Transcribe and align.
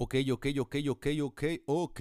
Ok, 0.00 0.14
ok, 0.30 0.46
ok, 0.60 0.76
ok, 0.90 1.06
ok, 1.20 1.42
ok. 1.66 2.00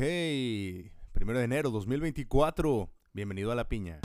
Primero 1.13 1.39
de 1.39 1.45
enero 1.45 1.71
2024. 1.71 2.91
Bienvenido 3.11 3.51
a 3.51 3.55
La 3.55 3.67
Piña. 3.67 3.99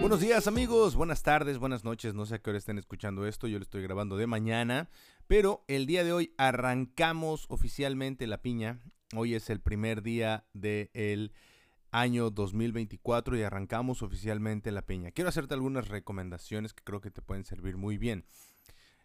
Buenos 0.00 0.18
días 0.18 0.48
amigos, 0.48 0.96
buenas 0.96 1.22
tardes, 1.22 1.58
buenas 1.58 1.84
noches, 1.84 2.14
no 2.14 2.26
sé 2.26 2.34
a 2.34 2.38
qué 2.40 2.50
hora 2.50 2.58
estén 2.58 2.78
escuchando 2.78 3.28
esto, 3.28 3.46
yo 3.46 3.58
lo 3.58 3.62
estoy 3.62 3.82
grabando 3.82 4.16
de 4.16 4.26
mañana, 4.26 4.90
pero 5.28 5.64
el 5.68 5.86
día 5.86 6.02
de 6.02 6.12
hoy 6.12 6.34
arrancamos 6.36 7.46
oficialmente 7.48 8.26
la 8.26 8.42
piña, 8.42 8.80
hoy 9.14 9.34
es 9.34 9.50
el 9.50 9.60
primer 9.60 10.02
día 10.02 10.46
del 10.52 11.32
año 11.90 12.30
2024 12.30 13.36
y 13.36 13.42
arrancamos 13.42 14.02
oficialmente 14.02 14.72
la 14.72 14.82
piña. 14.82 15.10
Quiero 15.10 15.28
hacerte 15.28 15.54
algunas 15.54 15.88
recomendaciones 15.88 16.74
que 16.74 16.84
creo 16.84 17.00
que 17.00 17.10
te 17.10 17.22
pueden 17.22 17.44
servir 17.44 17.76
muy 17.76 17.98
bien. 17.98 18.24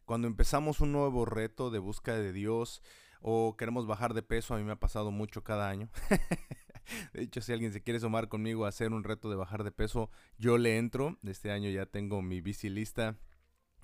Cuando 0.06 0.28
empezamos 0.28 0.82
un 0.82 0.92
nuevo 0.92 1.26
reto 1.26 1.70
de 1.70 1.80
búsqueda 1.80 2.18
de 2.18 2.34
Dios 2.34 2.82
o 3.22 3.56
queremos 3.58 3.88
bajar 3.88 4.14
de 4.14 4.22
peso, 4.22 4.54
a 4.54 4.58
mí 4.58 4.64
me 4.64 4.74
ha 4.74 4.80
pasado 4.80 5.12
mucho 5.12 5.44
cada 5.44 5.70
año. 5.70 5.90
De 7.14 7.24
hecho, 7.24 7.42
si 7.42 7.54
alguien 7.54 7.72
se 7.72 7.82
quiere 7.82 8.02
sumar 8.02 8.28
conmigo 8.28 8.66
a 8.66 8.70
hacer 8.70 8.92
un 8.92 9.06
reto 9.06 9.30
de 9.30 9.38
bajar 9.38 9.64
de 9.64 9.72
peso, 9.72 10.10
yo 10.38 10.58
le 10.58 10.78
entro. 10.78 11.18
Este 11.24 11.52
año 11.52 11.70
ya 11.70 11.86
tengo 11.86 12.22
mi 12.22 12.42
bici 12.42 12.70
lista 12.70 13.18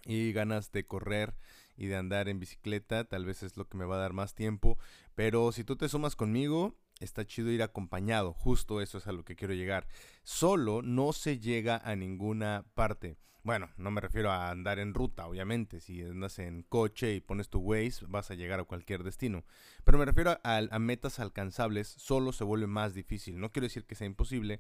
y 0.06 0.34
ganas 0.34 0.72
de 0.72 0.86
correr 0.86 1.36
y 1.78 1.88
de 1.88 1.96
andar 1.96 2.28
en 2.28 2.40
bicicleta. 2.40 3.06
Tal 3.06 3.26
vez 3.26 3.42
es 3.44 3.56
lo 3.56 3.68
que 3.68 3.78
me 3.78 3.86
va 3.86 3.96
a 3.96 4.00
dar 4.00 4.12
más 4.12 4.36
tiempo. 4.36 4.78
Pero 5.16 5.54
si 5.54 5.64
tú 5.64 5.78
te 5.78 5.88
sumas 5.88 6.18
conmigo, 6.18 6.76
está 7.00 7.26
chido 7.26 7.52
ir 7.52 7.64
acompañado. 7.64 8.34
Justo 8.34 8.82
eso 8.82 8.98
es 8.98 9.08
a 9.08 9.12
lo 9.12 9.24
que 9.24 9.36
quiero 9.36 9.54
llegar. 9.54 9.88
Solo 10.24 10.82
no 10.82 11.14
se 11.14 11.40
llega 11.40 11.78
a 11.78 11.96
ninguna 11.96 12.66
parte. 12.74 13.18
Bueno, 13.42 13.70
no 13.78 13.90
me 13.90 14.02
refiero 14.02 14.32
a 14.32 14.52
andar 14.52 14.80
en 14.80 14.94
ruta, 14.94 15.26
obviamente. 15.26 15.80
Si 15.80 16.02
andas 16.02 16.40
en 16.40 16.64
coche 16.64 17.16
y 17.16 17.22
pones 17.22 17.50
tu 17.50 17.60
Waze, 17.60 18.06
vas 18.08 18.30
a 18.32 18.36
llegar 18.36 18.60
a 18.60 18.66
cualquier 18.66 19.04
destino. 19.04 19.46
Pero 19.86 19.98
me 19.98 20.06
refiero 20.06 20.38
a, 20.44 20.58
a 20.58 20.80
metas 20.80 21.20
alcanzables, 21.20 21.88
solo 21.88 22.34
se 22.34 22.44
vuelve 22.44 22.68
más 22.68 22.94
difícil. 22.94 23.40
No 23.40 23.52
quiero 23.52 23.66
decir 23.66 23.86
que 23.86 23.96
sea 23.96 24.08
imposible, 24.08 24.60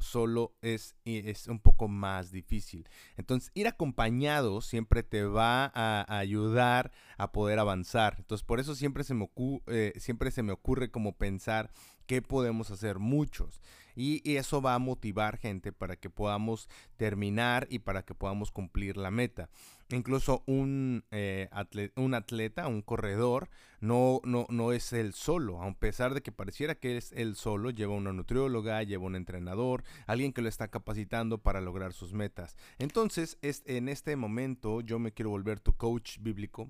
solo 0.00 0.54
es, 0.62 0.96
es 1.04 1.46
un 1.46 1.60
poco 1.60 1.86
más 1.86 2.32
difícil. 2.32 2.88
Entonces, 3.16 3.50
ir 3.54 3.68
acompañado 3.68 4.60
siempre 4.60 5.02
te 5.02 5.24
va 5.24 5.70
a, 5.74 6.18
ayudar 6.18 6.90
a 7.18 7.32
poder 7.32 7.58
avanzar. 7.58 8.16
Entonces, 8.18 8.44
por 8.44 8.60
eso 8.60 8.74
siempre 8.74 9.04
se 9.04 9.14
me, 9.14 9.28
eh, 9.66 9.92
siempre 9.98 10.30
se 10.30 10.42
me 10.42 10.52
ocurre 10.52 10.90
como 10.90 11.16
pensar 11.16 11.70
qué 12.06 12.22
podemos 12.22 12.70
hacer 12.70 12.98
muchos. 12.98 13.60
Y, 13.94 14.36
eso 14.36 14.62
va 14.62 14.74
a 14.74 14.78
motivar 14.78 15.36
gente 15.36 15.72
para 15.72 15.96
que 15.96 16.10
podamos 16.10 16.68
terminar 16.96 17.66
y 17.70 17.80
para 17.80 18.02
que 18.02 18.14
podamos 18.14 18.50
cumplir 18.50 18.96
la 18.96 19.10
meta. 19.10 19.50
Incluso 19.90 20.42
un, 20.46 21.04
eh, 21.10 21.48
un 21.96 22.14
atleta, 22.14 22.68
un 22.68 22.82
corredor, 22.82 23.50
no, 23.80 24.20
no, 24.24 24.46
no 24.48 24.72
es 24.72 24.92
el 24.92 25.14
solo. 25.14 25.62
A 25.62 25.72
pesar 25.74 26.14
de 26.14 26.22
que 26.22 26.32
pareciera 26.32 26.74
que 26.74 26.96
es 26.96 27.12
el 27.12 27.36
solo, 27.36 27.70
lleva 27.70 27.94
una 27.94 28.12
nutrióloga, 28.12 28.82
lleva 28.82 29.04
un 29.04 29.16
entrenador, 29.16 29.84
alguien 30.06 30.32
que 30.32 30.42
lo 30.42 30.48
está 30.48 30.68
capacitando 30.68 31.38
para 31.38 31.60
lograr 31.60 31.92
sus 31.92 32.12
metas. 32.12 32.56
Entonces, 32.78 33.38
es, 33.42 33.62
en 33.66 33.88
este 33.88 34.16
momento 34.16 34.80
yo 34.80 34.98
me 34.98 35.12
quiero 35.12 35.30
volver 35.30 35.60
tu 35.60 35.72
coach 35.72 36.18
bíblico 36.20 36.68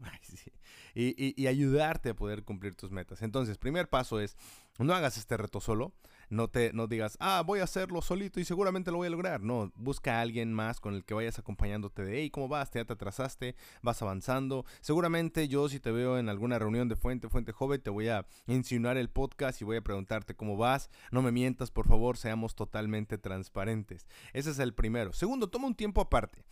y, 0.95 1.41
y 1.41 1.47
ayudarte 1.47 2.11
a 2.11 2.15
poder 2.15 2.45
cumplir 2.45 2.75
tus 2.75 2.91
metas. 2.91 3.23
Entonces, 3.23 3.59
primer 3.59 3.89
paso 3.89 4.21
es, 4.21 4.37
no 4.79 4.95
hagas 4.95 5.19
este 5.19 5.37
reto 5.37 5.61
solo 5.61 5.93
no 6.31 6.49
te 6.49 6.73
no 6.73 6.87
digas, 6.87 7.17
ah, 7.21 7.43
voy 7.45 7.59
a 7.59 7.65
hacerlo 7.65 8.01
solito 8.01 8.41
y 8.41 8.45
seguramente 8.45 8.91
lo 8.91 8.99
voy 8.99 9.09
a 9.09 9.11
lograr. 9.11 9.43
No, 9.43 9.73
busca 9.75 10.19
a 10.19 10.21
alguien 10.23 10.55
más 10.55 10.81
con 10.81 10.95
el 10.95 11.05
que 11.05 11.13
vayas 11.13 11.39
acompañándote 11.39 12.05
de, 12.05 12.21
hey, 12.21 12.31
¿cómo 12.31 12.49
vas? 12.49 12.71
Ya 12.71 12.85
te 12.85 12.93
atrasaste, 12.93 13.57
vas 13.83 14.01
avanzando. 14.01 14.65
Seguramente 14.81 15.49
yo 15.49 15.69
si 15.69 15.81
te 15.81 15.91
veo 15.91 16.19
en 16.19 16.29
alguna 16.29 16.59
reunión 16.59 16.89
de 16.89 16.97
Fuente, 17.01 17.29
Fuente 17.29 17.53
Joven, 17.53 17.81
te 17.81 17.91
voy 17.91 18.09
a 18.09 18.27
insinuar 18.47 18.97
el 18.97 19.11
podcast 19.11 19.61
y 19.61 19.65
voy 19.65 19.79
a 19.79 19.83
preguntarte 19.83 20.37
cómo 20.37 20.57
vas. 20.57 20.91
No 21.11 21.23
me 21.23 21.33
mientas, 21.33 21.71
por 21.71 21.89
favor, 21.89 22.17
seamos 22.17 22.55
totalmente 22.55 23.19
transparentes. 23.19 24.07
Ese 24.33 24.51
es 24.51 24.59
el 24.59 24.75
primero. 24.75 25.13
Segundo, 25.13 25.49
toma 25.49 25.67
un 25.67 25.75
tiempo 25.75 26.01
aparte. 26.01 26.45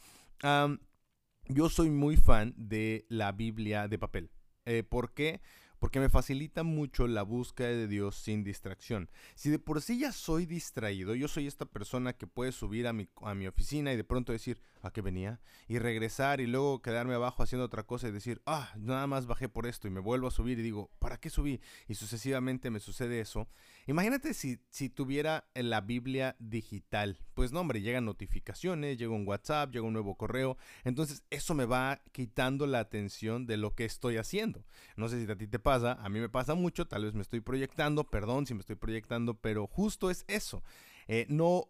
yo 1.48 1.69
soy 1.69 1.91
muy 1.91 2.16
fan 2.16 2.54
de 2.56 3.06
la 3.09 3.32
Biblia 3.32 3.86
de 3.86 3.98
papel. 3.98 4.31
Eh, 4.64 4.82
¿Por 4.82 5.12
qué? 5.12 5.41
porque 5.41 5.41
me 6.00 6.09
facilita 6.09 6.62
mucho 6.62 7.06
la 7.06 7.22
búsqueda 7.22 7.69
de 7.69 7.89
Dios 7.89 8.16
sin 8.16 8.44
distracción. 8.44 9.09
Si 9.34 9.50
de 9.50 9.59
por 9.59 9.81
sí 9.81 9.99
ya 9.99 10.12
soy 10.12 10.47
distraído, 10.47 11.15
yo 11.15 11.28
soy 11.28 11.47
esta 11.47 11.65
persona 11.65 12.12
que 12.12 12.27
puede 12.27 12.53
subir 12.53 12.87
a 12.87 12.93
mi, 12.93 13.09
a 13.22 13.34
mi 13.34 13.47
oficina 13.47 13.93
y 13.93 13.97
de 13.97 14.05
pronto 14.05 14.33
decir, 14.33 14.62
¿a 14.83 14.91
qué 14.91 15.00
venía? 15.03 15.41
Y 15.66 15.78
regresar 15.78 16.41
y 16.41 16.47
luego 16.47 16.83
quedarme 16.83 17.15
abajo 17.15 17.43
haciendo 17.43 17.65
otra 17.65 17.84
cosa 17.84 18.09
y 18.09 18.12
decir, 18.12 18.43
ah, 18.47 18.72
nada 18.77 19.06
más 19.06 19.27
bajé 19.27 19.49
por 19.49 19.66
esto 19.66 19.89
y 19.89 19.91
me 19.91 20.00
vuelvo 20.00 20.28
a 20.28 20.33
subir 20.33 20.59
y 20.59 20.62
digo, 20.62 20.91
¿para 20.99 21.19
qué 21.19 21.31
subí? 21.31 21.61
Y 21.89 21.95
sucesivamente 21.95 22.71
me 22.71 22.81
sucede 22.81 23.21
eso. 23.21 23.49
Imagínate 23.88 24.34
si, 24.34 24.59
si 24.69 24.91
tuviera 24.91 25.49
la 25.54 25.81
Biblia 25.81 26.37
digital. 26.38 27.19
Pues 27.32 27.53
no, 27.53 27.60
hombre, 27.60 27.81
llegan 27.81 28.04
notificaciones, 28.04 28.99
llega 28.99 29.15
un 29.15 29.26
WhatsApp, 29.26 29.72
llega 29.72 29.87
un 29.87 29.94
nuevo 29.94 30.15
correo. 30.15 30.59
Entonces 30.84 31.22
eso 31.31 31.54
me 31.54 31.65
va 31.65 32.03
quitando 32.12 32.66
la 32.66 32.81
atención 32.81 33.47
de 33.47 33.56
lo 33.56 33.75
que 33.75 33.87
estoy 33.87 34.19
haciendo. 34.19 34.62
No 34.97 35.09
sé 35.09 35.25
si 35.25 35.32
a 35.32 35.37
ti 35.37 35.47
te 35.47 35.59
pasa, 35.59 35.94
a 35.94 36.10
mí 36.10 36.21
me 36.21 36.28
pasa 36.28 36.54
mucho, 36.54 36.87
tal 36.87 37.04
vez 37.04 37.15
me 37.15 37.22
estoy 37.22 37.41
proyectando, 37.41 38.04
perdón 38.04 38.47
si 38.47 38.53
me 38.53 38.60
estoy 38.60 38.77
proyectando, 38.77 39.32
pero 39.32 39.66
justo 39.66 40.10
es 40.10 40.27
eso. 40.28 40.62
Eh, 41.10 41.25
no, 41.31 41.66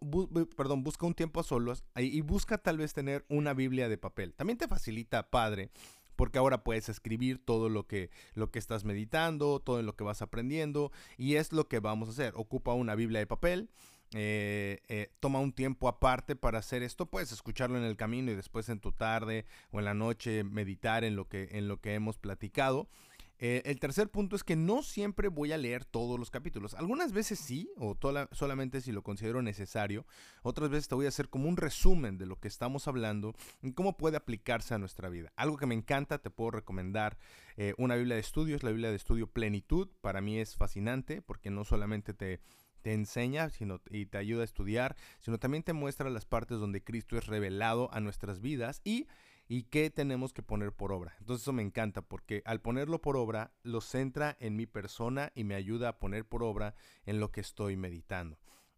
perdón, 0.57 0.83
busca 0.83 1.05
un 1.05 1.13
tiempo 1.13 1.39
a 1.39 1.43
solos 1.43 1.85
y 1.95 2.19
busca 2.19 2.57
tal 2.57 2.77
vez 2.77 2.93
tener 2.93 3.25
una 3.29 3.53
Biblia 3.53 3.87
de 3.87 3.97
papel. 3.97 4.33
También 4.33 4.57
te 4.57 4.67
facilita, 4.67 5.29
padre, 5.29 5.71
porque 6.19 6.37
ahora 6.37 6.65
puedes 6.65 6.89
escribir 6.89 7.37
todo 7.37 7.69
lo 7.69 7.87
que, 7.87 8.09
lo 8.33 8.51
que 8.51 8.59
estás 8.59 8.83
meditando, 8.83 9.61
todo 9.61 9.81
lo 9.81 9.95
que 9.95 10.03
vas 10.03 10.21
aprendiendo, 10.21 10.91
y 11.17 11.35
es 11.35 11.53
lo 11.53 11.69
que 11.69 11.79
vamos 11.79 12.09
a 12.09 12.11
hacer. 12.11 12.33
Ocupa 12.35 12.73
una 12.73 12.93
Biblia 12.93 13.19
de 13.21 13.25
papel. 13.25 13.69
Eh, 14.13 14.81
eh, 14.89 15.13
toma 15.21 15.39
un 15.39 15.53
tiempo 15.53 15.87
aparte 15.87 16.35
para 16.35 16.59
hacer 16.59 16.83
esto, 16.83 17.05
puedes 17.05 17.31
escucharlo 17.31 17.77
en 17.77 17.85
el 17.85 17.95
camino 17.95 18.31
y 18.31 18.35
después 18.35 18.67
en 18.67 18.81
tu 18.81 18.91
tarde 18.91 19.45
o 19.71 19.79
en 19.79 19.85
la 19.85 19.93
noche 19.93 20.43
meditar 20.43 21.05
en 21.05 21.15
lo 21.15 21.29
que, 21.29 21.47
en 21.53 21.69
lo 21.69 21.79
que 21.79 21.93
hemos 21.93 22.17
platicado. 22.17 22.89
Eh, 23.39 23.61
el 23.65 23.79
tercer 23.79 24.09
punto 24.09 24.35
es 24.35 24.43
que 24.43 24.57
no 24.57 24.83
siempre 24.83 25.29
voy 25.29 25.53
a 25.53 25.57
leer 25.57 25.85
todos 25.85 26.19
los 26.19 26.29
capítulos. 26.29 26.73
Algunas 26.73 27.13
veces 27.13 27.39
sí, 27.39 27.71
o 27.77 27.97
solamente 28.31 28.81
si 28.81 28.91
lo 28.91 29.01
considero 29.01 29.41
necesario. 29.41 30.05
Otras 30.43 30.69
veces 30.69 30.89
te 30.89 30.95
voy 30.95 31.05
a 31.05 31.09
hacer 31.09 31.29
como 31.29 31.47
un 31.47 31.55
resumen 31.55 32.17
de 32.17 32.25
lo 32.25 32.37
que 32.39 32.49
estamos 32.49 32.87
hablando 32.87 33.33
y 33.61 33.71
cómo 33.71 33.97
puede 33.97 34.17
aplicarse 34.17 34.73
a 34.73 34.77
nuestra 34.77 35.09
vida. 35.09 35.31
Algo 35.37 35.57
que 35.57 35.65
me 35.65 35.75
encanta, 35.75 36.19
te 36.19 36.29
puedo 36.29 36.51
recomendar 36.51 37.17
eh, 37.55 37.73
una 37.77 37.95
Biblia 37.95 38.15
de 38.15 38.21
estudio, 38.21 38.57
es 38.57 38.63
la 38.63 38.71
Biblia 38.71 38.89
de 38.89 38.97
estudio 38.97 39.27
Plenitud. 39.27 39.87
Para 40.01 40.19
mí 40.19 40.37
es 40.37 40.55
fascinante 40.55 41.21
porque 41.21 41.49
no 41.49 41.63
solamente 41.63 42.13
te 42.13 42.41
te 42.81 42.93
enseña 42.93 43.49
sino, 43.49 43.81
y 43.89 44.05
te 44.05 44.17
ayuda 44.17 44.41
a 44.41 44.45
estudiar, 44.45 44.95
sino 45.19 45.37
también 45.37 45.63
te 45.63 45.73
muestra 45.73 46.09
las 46.09 46.25
partes 46.25 46.59
donde 46.59 46.83
Cristo 46.83 47.17
es 47.17 47.27
revelado 47.27 47.93
a 47.93 47.99
nuestras 47.99 48.39
vidas 48.39 48.81
y 48.83 49.07
y 49.51 49.63
qué 49.63 49.89
tenemos 49.89 50.31
que 50.31 50.43
poner 50.43 50.71
por 50.71 50.93
obra. 50.93 51.15
Entonces 51.19 51.41
eso 51.41 51.51
me 51.51 51.63
encanta 51.63 52.03
porque 52.03 52.43
al 52.45 52.61
ponerlo 52.61 53.01
por 53.01 53.17
obra 53.17 53.51
lo 53.63 53.81
centra 53.81 54.37
en 54.39 54.55
mi 54.55 54.67
persona 54.67 55.31
y 55.33 55.43
me 55.43 55.55
ayuda 55.55 55.89
a 55.89 55.99
poner 55.99 56.23
por 56.23 56.43
obra 56.43 56.75
en 57.05 57.19
lo 57.19 57.31
que 57.31 57.41
estoy 57.41 57.75
meditando. 57.75 58.37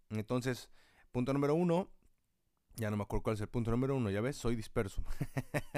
Entonces, 0.10 0.70
punto 1.12 1.34
número 1.34 1.56
uno, 1.56 1.90
ya 2.76 2.90
no 2.90 2.96
me 2.96 3.04
acuerdo 3.04 3.24
cuál 3.24 3.34
es 3.36 3.42
el 3.42 3.50
punto 3.50 3.70
número 3.70 3.98
uno, 3.98 4.10
ya 4.10 4.22
ves, 4.22 4.38
soy 4.38 4.56
disperso. 4.56 5.04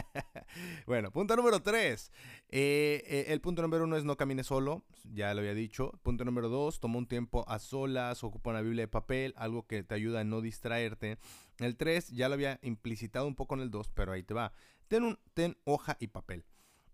bueno, 0.85 1.11
punto 1.11 1.35
número 1.35 1.61
tres. 1.61 2.11
Eh, 2.49 3.03
eh, 3.07 3.25
el 3.29 3.41
punto 3.41 3.63
número 3.63 3.85
uno 3.85 3.97
es 3.97 4.03
no 4.03 4.15
camine 4.15 4.43
solo, 4.43 4.83
ya 5.11 5.33
lo 5.33 5.39
había 5.39 5.55
dicho. 5.55 5.91
Punto 6.03 6.23
número 6.23 6.49
dos, 6.49 6.79
toma 6.79 6.99
un 6.99 7.07
tiempo 7.07 7.45
a 7.49 7.57
solas, 7.57 8.23
ocupa 8.23 8.51
una 8.51 8.61
Biblia 8.61 8.83
de 8.83 8.89
papel, 8.89 9.33
algo 9.37 9.65
que 9.65 9.83
te 9.83 9.95
ayuda 9.95 10.19
a 10.19 10.23
no 10.23 10.41
distraerte. 10.41 11.17
El 11.57 11.77
tres, 11.77 12.09
ya 12.09 12.27
lo 12.27 12.35
había 12.35 12.59
implicitado 12.61 13.25
un 13.25 13.35
poco 13.35 13.55
en 13.55 13.61
el 13.61 13.71
dos, 13.71 13.89
pero 13.89 14.11
ahí 14.11 14.21
te 14.21 14.35
va. 14.35 14.53
Ten, 14.93 15.05
un, 15.05 15.17
ten 15.33 15.57
hoja 15.63 15.97
y 15.99 16.05
papel. 16.05 16.45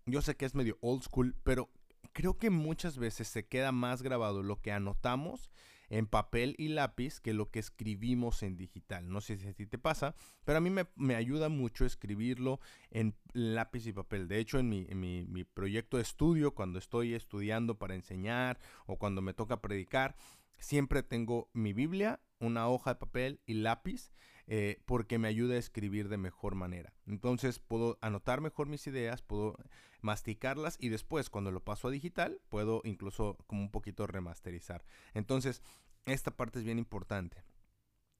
Yo 0.06 0.22
sé 0.22 0.34
que 0.34 0.46
es 0.46 0.54
medio 0.54 0.78
old 0.80 1.02
school, 1.02 1.36
pero 1.42 1.68
creo 2.14 2.38
que 2.38 2.48
muchas 2.48 2.96
veces 2.96 3.28
se 3.28 3.46
queda 3.46 3.72
más 3.72 4.00
grabado 4.00 4.42
lo 4.42 4.56
que 4.62 4.72
anotamos 4.72 5.50
en 5.90 6.06
papel 6.06 6.54
y 6.56 6.68
lápiz 6.68 7.20
que 7.20 7.34
lo 7.34 7.50
que 7.50 7.58
escribimos 7.58 8.42
en 8.42 8.56
digital. 8.56 9.10
No 9.10 9.20
sé 9.20 9.36
si 9.36 9.48
a 9.48 9.52
ti 9.52 9.66
te 9.66 9.76
pasa, 9.76 10.14
pero 10.46 10.56
a 10.56 10.60
mí 10.62 10.70
me, 10.70 11.14
ayuda 11.14 11.50
mucho 11.50 11.84
escribirlo 11.84 12.58
en 12.90 13.14
lápiz 13.34 13.86
y 13.86 13.92
papel. 13.92 14.28
De 14.28 14.38
hecho, 14.38 14.58
en 14.58 14.70
mi, 14.70 14.86
en 14.88 14.98
mi 15.30 15.44
proyecto 15.44 15.98
de 15.98 16.04
estudio, 16.04 16.54
cuando 16.54 16.78
estoy 16.78 17.12
estudiando 17.12 17.78
para 17.78 17.94
enseñar 17.94 18.58
o 18.86 18.96
cuando 18.96 19.20
me 19.20 19.34
toca 19.34 19.60
predicar, 19.60 20.16
siempre 20.56 21.02
tengo 21.02 21.50
mi 21.52 21.74
Biblia, 21.74 22.18
una 22.38 22.66
hoja 22.66 22.94
de 22.94 23.00
papel 23.00 23.40
y 23.44 23.52
lápiz 23.52 24.10
eh, 24.52 24.82
porque 24.84 25.16
me 25.16 25.28
ayuda 25.28 25.54
a 25.54 25.58
escribir 25.58 26.08
de 26.08 26.16
mejor 26.16 26.56
manera. 26.56 26.92
Entonces 27.06 27.60
puedo 27.60 27.98
anotar 28.00 28.40
mejor 28.40 28.66
mis 28.66 28.84
ideas, 28.88 29.22
puedo 29.22 29.56
masticarlas 30.00 30.76
y 30.80 30.88
después 30.88 31.30
cuando 31.30 31.52
lo 31.52 31.62
paso 31.62 31.86
a 31.86 31.92
digital 31.92 32.40
puedo 32.48 32.82
incluso 32.82 33.38
como 33.46 33.62
un 33.62 33.70
poquito 33.70 34.08
remasterizar. 34.08 34.84
Entonces 35.14 35.62
esta 36.04 36.32
parte 36.32 36.58
es 36.58 36.64
bien 36.64 36.80
importante. 36.80 37.44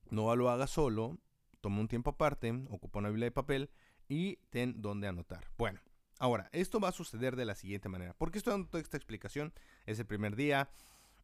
No 0.09 0.37
lo 0.37 0.51
haga 0.51 0.69
solo, 0.69 1.19
toma 1.61 1.81
un 1.81 1.89
tiempo 1.89 2.11
aparte, 2.11 2.53
ocupa 2.69 3.01
una 3.01 3.09
Biblia 3.09 3.27
de 3.27 3.33
papel 3.33 3.71
y 4.09 4.37
ten 4.51 4.81
donde 4.81 5.09
anotar. 5.09 5.51
Bueno, 5.59 5.81
ahora, 6.21 6.49
esto 6.53 6.79
va 6.79 6.91
a 6.91 6.93
suceder 6.93 7.35
de 7.35 7.45
la 7.45 7.57
siguiente 7.57 7.89
manera. 7.89 8.15
¿Por 8.15 8.31
qué 8.31 8.39
estoy 8.39 8.53
dando 8.53 8.69
toda 8.69 8.81
esta 8.81 8.97
explicación? 8.97 9.53
Es 9.85 9.99
el 9.99 10.07
primer 10.07 10.37
día 10.37 10.71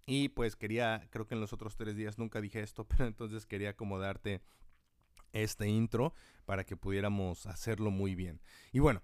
y 0.05 0.31
pues 0.31 0.57
quería, 0.57 1.07
creo 1.11 1.29
que 1.29 1.37
en 1.37 1.41
los 1.41 1.53
otros 1.53 1.77
tres 1.77 1.95
días 1.95 2.19
nunca 2.19 2.41
dije 2.41 2.61
esto, 2.61 2.85
pero 2.89 3.07
entonces 3.07 3.47
quería 3.47 3.71
acomodarte 3.71 4.43
este 5.43 5.69
intro 5.69 6.15
para 6.45 6.65
que 6.65 6.77
pudiéramos 6.77 7.47
hacerlo 7.47 7.91
muy 7.91 8.15
bien. 8.15 8.41
Y 8.73 8.79
bueno, 8.79 9.03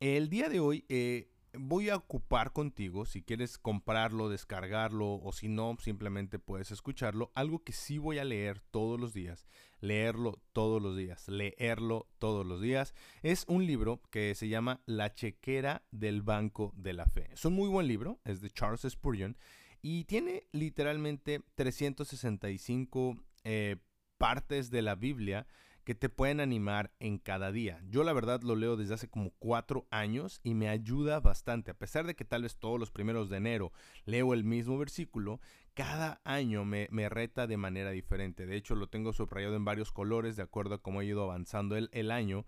el 0.00 0.28
día 0.28 0.48
de 0.48 0.60
hoy 0.60 0.84
eh, 0.88 1.30
voy 1.58 1.88
a 1.90 1.96
ocupar 1.96 2.52
contigo, 2.52 3.06
si 3.06 3.22
quieres 3.22 3.58
comprarlo, 3.58 4.28
descargarlo 4.28 5.14
o 5.14 5.32
si 5.32 5.48
no, 5.48 5.76
simplemente 5.80 6.38
puedes 6.38 6.70
escucharlo, 6.70 7.30
algo 7.34 7.62
que 7.62 7.72
sí 7.72 7.98
voy 7.98 8.18
a 8.18 8.24
leer 8.24 8.60
todos 8.70 9.00
los 9.00 9.12
días, 9.12 9.46
leerlo 9.80 10.40
todos 10.52 10.82
los 10.82 10.96
días, 10.96 11.28
leerlo 11.28 12.08
todos 12.18 12.46
los 12.46 12.60
días. 12.60 12.94
Es 13.22 13.44
un 13.48 13.66
libro 13.66 14.02
que 14.10 14.34
se 14.34 14.48
llama 14.48 14.80
La 14.86 15.12
chequera 15.14 15.82
del 15.90 16.22
Banco 16.22 16.72
de 16.76 16.92
la 16.92 17.06
Fe. 17.06 17.30
Es 17.32 17.44
un 17.44 17.54
muy 17.54 17.68
buen 17.68 17.86
libro, 17.86 18.20
es 18.24 18.40
de 18.40 18.50
Charles 18.50 18.86
Spurgeon 18.88 19.36
y 19.82 20.04
tiene 20.04 20.46
literalmente 20.52 21.42
365 21.54 23.16
eh, 23.44 23.76
partes 24.18 24.70
de 24.70 24.82
la 24.82 24.94
Biblia 24.94 25.46
que 25.86 25.94
te 25.94 26.08
pueden 26.08 26.40
animar 26.40 26.90
en 26.98 27.16
cada 27.16 27.52
día. 27.52 27.80
Yo 27.88 28.02
la 28.02 28.12
verdad 28.12 28.42
lo 28.42 28.56
leo 28.56 28.76
desde 28.76 28.94
hace 28.94 29.08
como 29.08 29.30
cuatro 29.38 29.86
años 29.92 30.40
y 30.42 30.54
me 30.54 30.68
ayuda 30.68 31.20
bastante. 31.20 31.70
A 31.70 31.78
pesar 31.78 32.08
de 32.08 32.16
que 32.16 32.24
tal 32.24 32.42
vez 32.42 32.56
todos 32.56 32.80
los 32.80 32.90
primeros 32.90 33.30
de 33.30 33.36
enero 33.36 33.72
leo 34.04 34.34
el 34.34 34.42
mismo 34.42 34.78
versículo, 34.78 35.40
cada 35.74 36.20
año 36.24 36.64
me, 36.64 36.88
reta 37.08 37.46
de 37.46 37.56
manera 37.56 37.92
diferente. 37.92 38.46
De 38.46 38.56
hecho, 38.56 38.74
lo 38.74 38.88
tengo 38.88 39.12
subrayado 39.12 39.54
en 39.54 39.64
varios 39.64 39.92
colores 39.92 40.34
de 40.34 40.42
acuerdo 40.42 40.74
a 40.74 40.82
cómo 40.82 40.98
ha 40.98 41.04
ido 41.04 41.22
avanzando 41.22 41.76
el, 41.76 41.88
el 41.92 42.10
año. 42.10 42.46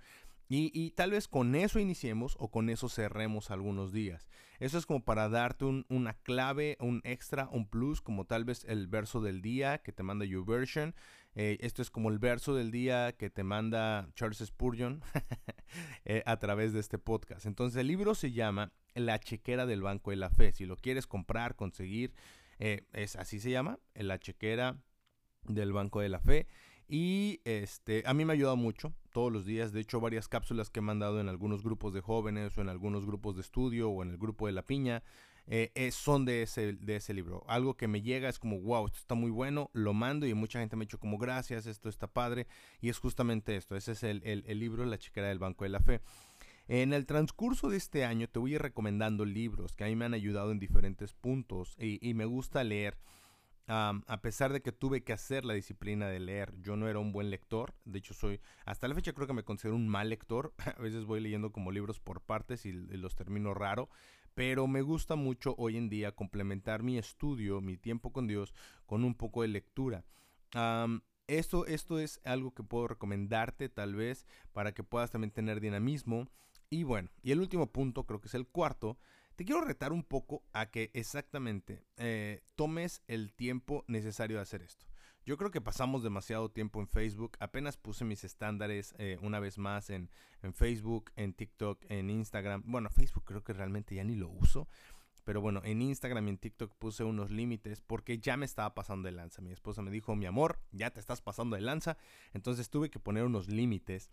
Y, 0.51 0.93
tal 0.93 1.11
vez 1.11 1.29
con 1.29 1.55
eso 1.55 1.79
iniciemos 1.79 2.35
o 2.41 2.51
con 2.51 2.71
eso 2.71 2.89
cerremos 2.89 3.51
algunos 3.51 3.93
días. 3.93 4.29
Eso 4.59 4.79
es 4.79 4.87
como 4.87 5.05
para 5.05 5.29
darte 5.29 5.67
una 5.67 6.15
clave, 6.15 6.79
un 6.81 7.03
extra, 7.05 7.51
un 7.53 7.69
plus, 7.69 8.01
como 8.01 8.25
tal 8.25 8.45
vez 8.47 8.65
el 8.65 8.87
verso 8.87 9.21
del 9.21 9.43
día 9.43 9.79
que 9.79 9.93
te 9.93 10.03
manda 10.03 10.25
YouVersion. 10.25 10.95
Eh, 11.41 11.57
esto 11.61 11.83
es 11.83 11.91
como 11.93 12.11
el 12.11 12.19
verso 12.19 12.53
del 12.57 12.73
día 12.73 13.13
que 13.13 13.31
te 13.31 13.45
manda 13.45 14.09
Charles 14.17 14.39
Spurgeon 14.39 15.01
eh, 16.05 16.25
a 16.27 16.37
través 16.41 16.73
de 16.73 16.81
este 16.81 16.99
podcast. 16.99 17.47
Entonces 17.47 17.81
el 17.81 17.87
libro 17.87 18.17
se 18.17 18.33
llama 18.33 18.73
La 18.97 19.21
chequera 19.21 19.65
del 19.65 19.81
Banco 19.81 20.11
de 20.11 20.17
la 20.17 20.31
Fe. 20.31 20.53
Si 20.53 20.67
lo 20.67 20.77
quieres 20.77 21.07
comprar, 21.07 21.55
conseguir, 21.55 22.13
eh, 22.59 22.87
es 22.93 23.15
así 23.15 23.39
se 23.39 23.53
llama, 23.53 23.79
La 23.95 24.19
chequera 24.19 24.83
del 25.45 25.73
Banco 25.73 26.01
de 26.01 26.09
la 26.09 26.19
Fe. 26.19 26.49
Y 26.89 27.41
este, 27.45 28.03
a 28.05 28.15
mí 28.15 28.25
me 28.25 28.33
ha 28.33 28.35
ayudado 28.35 28.57
mucho 28.57 28.93
todos 29.13 29.31
los 29.33 29.47
días. 29.47 29.73
De 29.73 29.79
hecho, 29.79 30.01
varias 30.01 30.27
cápsulas 30.27 30.71
que 30.71 30.81
he 30.81 30.83
mandado 30.83 31.21
en 31.21 31.29
algunos 31.29 31.63
grupos 31.63 31.95
de 31.95 32.01
jóvenes 32.01 32.59
o 32.59 32.63
en 32.63 32.69
algunos 32.69 33.07
grupos 33.07 33.37
de 33.37 33.43
estudio 33.43 33.91
o 33.91 34.03
en 34.03 34.11
el 34.11 34.19
grupo 34.19 34.47
de 34.47 34.55
la 34.55 34.63
piña 34.63 35.05
eh, 35.51 35.91
son 35.93 36.25
de 36.25 36.43
ese, 36.43 36.75
de 36.75 36.97
ese 36.97 37.15
libro. 37.15 37.45
Algo 37.49 37.77
que 37.77 37.89
me 37.89 38.03
llega 38.03 38.29
es 38.29 38.39
como, 38.39 38.61
wow, 38.61 38.87
esto 38.87 38.99
está 38.99 39.15
muy 39.15 39.31
bueno, 39.31 39.71
lo 39.73 39.95
mando 39.95 40.27
y 40.27 40.35
mucha 40.35 40.61
gente 40.61 40.77
me 40.77 40.83
ha 40.83 40.87
dicho 40.87 41.01
como, 41.01 41.19
gracias, 41.19 41.67
esto 41.67 41.89
está 41.89 42.07
padre. 42.07 42.47
Y 42.81 42.91
es 42.91 42.99
justamente 42.99 43.57
esto, 43.57 43.77
ese 43.77 43.93
es 43.93 44.03
el, 44.03 44.23
el, 44.25 44.59
libro 44.59 44.85
La 44.85 44.99
chiquera 44.99 45.29
del 45.29 45.39
Banco 45.39 45.65
de 45.65 45.71
la 45.71 45.81
Fe. 45.81 46.01
En 46.69 46.93
el 46.93 47.07
transcurso 47.07 47.71
de 47.71 47.79
este 47.79 48.05
año 48.05 48.29
te 48.29 48.39
voy 48.39 48.53
a 48.53 48.55
ir 48.57 48.63
recomendando 48.63 49.25
libros 49.25 49.75
que 49.75 49.85
a 49.85 49.87
mí 49.87 49.97
me 49.97 50.05
han 50.05 50.13
ayudado 50.13 50.53
en 50.53 50.59
diferentes 50.59 51.15
puntos 51.15 51.75
y, 51.79 52.07
y 52.07 52.13
me 52.13 52.27
gusta 52.27 52.63
leer 52.63 52.99
a 53.69 54.21
pesar 54.23 54.53
de 54.53 54.63
que 54.63 54.73
tuve 54.73 55.05
que 55.05 55.13
hacer 55.13 55.45
la 55.45 55.53
disciplina 55.53 56.09
de 56.09 56.21
leer, 56.21 56.55
yo 56.63 56.77
no 56.77 56.89
era 56.89 56.99
un 56.99 57.13
buen 57.13 57.31
lector. 57.31 57.75
De 57.85 57.99
hecho, 57.99 58.15
soy, 58.15 58.41
hasta 58.65 58.89
la 58.89 58.95
fecha 58.95 59.13
creo 59.13 59.27
que 59.27 59.35
me 59.35 59.43
considero 59.43 59.77
un 59.77 59.89
mal 59.89 60.09
lector. 60.09 60.55
A 60.79 60.81
veces 60.81 61.05
voy 61.05 61.21
leyendo 61.21 61.53
como 61.53 61.71
libros 61.71 62.01
por 62.01 62.23
partes 62.23 62.65
y, 62.65 62.73
los 62.73 63.15
termino 63.15 63.53
raro. 63.53 63.91
Pero 64.39 64.69
me 64.69 64.83
gusta 64.83 65.17
mucho 65.17 65.57
hoy 65.59 65.77
en 65.77 65.89
día 65.89 66.13
complementar 66.13 66.85
mi 66.85 66.97
estudio, 66.97 67.61
mi 67.61 67.77
tiempo 67.77 68.13
con 68.13 68.29
Dios, 68.29 68.55
con 68.87 69.03
un 69.03 69.17
poco 69.17 69.43
de 69.43 69.49
lectura. 69.49 70.05
esto, 71.27 71.67
esto 71.67 71.99
es 71.99 72.21
algo 72.23 72.55
que 72.55 72.63
puedo 72.63 72.87
recomendarte 72.87 73.69
tal 73.69 73.97
vez 73.97 74.29
para 74.53 74.73
que 74.75 74.85
puedas 74.85 75.11
también 75.11 75.33
tener 75.33 75.61
dinamismo. 75.61 76.29
Y 76.71 76.85
bueno, 76.85 77.11
y 77.21 77.33
el 77.33 77.41
último 77.41 77.73
punto, 77.73 78.07
creo 78.07 78.21
que 78.21 78.29
es 78.29 78.35
el 78.35 78.47
cuarto, 78.47 78.97
te 79.35 79.45
quiero 79.45 79.63
retar 79.63 79.93
un 79.93 80.05
poco 80.05 80.45
a 80.53 80.67
que 80.67 80.93
exactamente 80.95 81.83
eh, 81.97 82.45
tomes 82.55 83.03
el 83.09 83.33
tiempo 83.33 83.85
necesario 83.89 84.37
de 84.37 84.43
hacer 84.43 84.63
esto. 84.63 84.88
Yo 85.29 85.37
creo 85.37 85.51
que 85.51 85.61
pasamos 85.61 86.03
demasiado 86.03 86.49
tiempo 86.49 86.81
en 86.81 86.89
Facebook. 86.89 87.37
Apenas 87.39 87.77
puse 87.77 88.03
mis 88.03 88.25
estándares 88.25 88.95
eh, 88.97 89.19
una 89.21 89.41
vez 89.41 89.59
más 89.59 89.91
en, 89.91 90.09
en, 90.43 90.55
Facebook, 90.55 91.13
en 91.17 91.35
TikTok, 91.35 91.85
en 91.91 92.09
Instagram. 92.09 92.63
Bueno, 92.65 92.89
Facebook 92.89 93.25
creo 93.27 93.45
que 93.45 93.53
realmente 93.53 93.95
ya 93.95 94.05
ni 94.05 94.17
lo 94.17 94.31
uso. 94.31 94.69
Pero 95.25 95.43
bueno, 95.43 95.61
en 95.65 95.83
Instagram 95.83 96.29
y 96.29 96.31
en 96.31 96.39
TikTok 96.39 96.75
puse 96.77 97.05
unos 97.05 97.31
límites 97.31 97.83
porque 97.83 98.19
ya 98.19 98.39
me 98.39 98.47
estaba 98.47 98.73
pasando 98.73 99.05
de 99.05 99.13
lanza. 99.13 99.43
Mi 99.43 99.53
esposa 99.53 99.83
me 99.83 99.91
dijo, 99.91 100.17
mi 100.17 100.25
amor, 100.25 100.61
ya 100.73 100.89
te 100.93 100.99
estás 100.99 101.21
pasando 101.21 101.57
de 101.57 101.61
lanza. 101.61 101.99
Entonces 102.33 102.71
tuve 102.71 102.89
que 102.89 102.99
poner 102.99 103.25
unos 103.25 103.49
límites. 103.49 104.09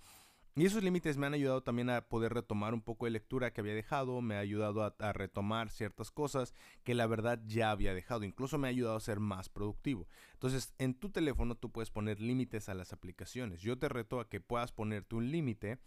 Y 0.58 0.66
esos 0.66 0.84
límites 0.84 1.18
me 1.18 1.28
han 1.28 1.34
ayudado 1.34 1.64
también 1.64 1.90
a 1.90 2.08
poder 2.08 2.34
retomar 2.34 2.74
un 2.74 2.82
poco 2.82 3.04
de 3.04 3.12
lectura 3.12 3.52
que 3.52 3.60
había 3.60 3.74
dejado, 3.74 4.22
me 4.22 4.36
ha 4.36 4.40
ayudado 4.40 4.84
a, 4.84 5.12
retomar 5.12 5.70
ciertas 5.70 6.12
cosas 6.12 6.54
que 6.86 6.96
la 6.96 7.08
verdad 7.08 7.42
ya 7.46 7.72
había 7.72 7.94
dejado, 7.94 8.24
incluso 8.24 8.58
me 8.58 8.68
ha 8.68 8.70
ayudado 8.70 8.96
a 8.96 9.02
ser 9.02 9.20
más 9.20 9.50
productivo. 9.50 10.08
Entonces, 10.32 10.74
en 10.78 10.94
tu 10.94 11.10
teléfono 11.10 11.56
tú 11.56 11.74
puedes 11.74 11.92
poner 11.92 12.22
límites 12.22 12.70
a 12.70 12.74
las 12.74 12.94
aplicaciones. 12.94 13.60
Yo 13.60 13.78
te 13.78 13.90
reto 13.90 14.22
a 14.22 14.30
que 14.30 14.40
puedas 14.40 14.72
ponerte 14.72 15.16
un 15.16 15.30
límite 15.30 15.78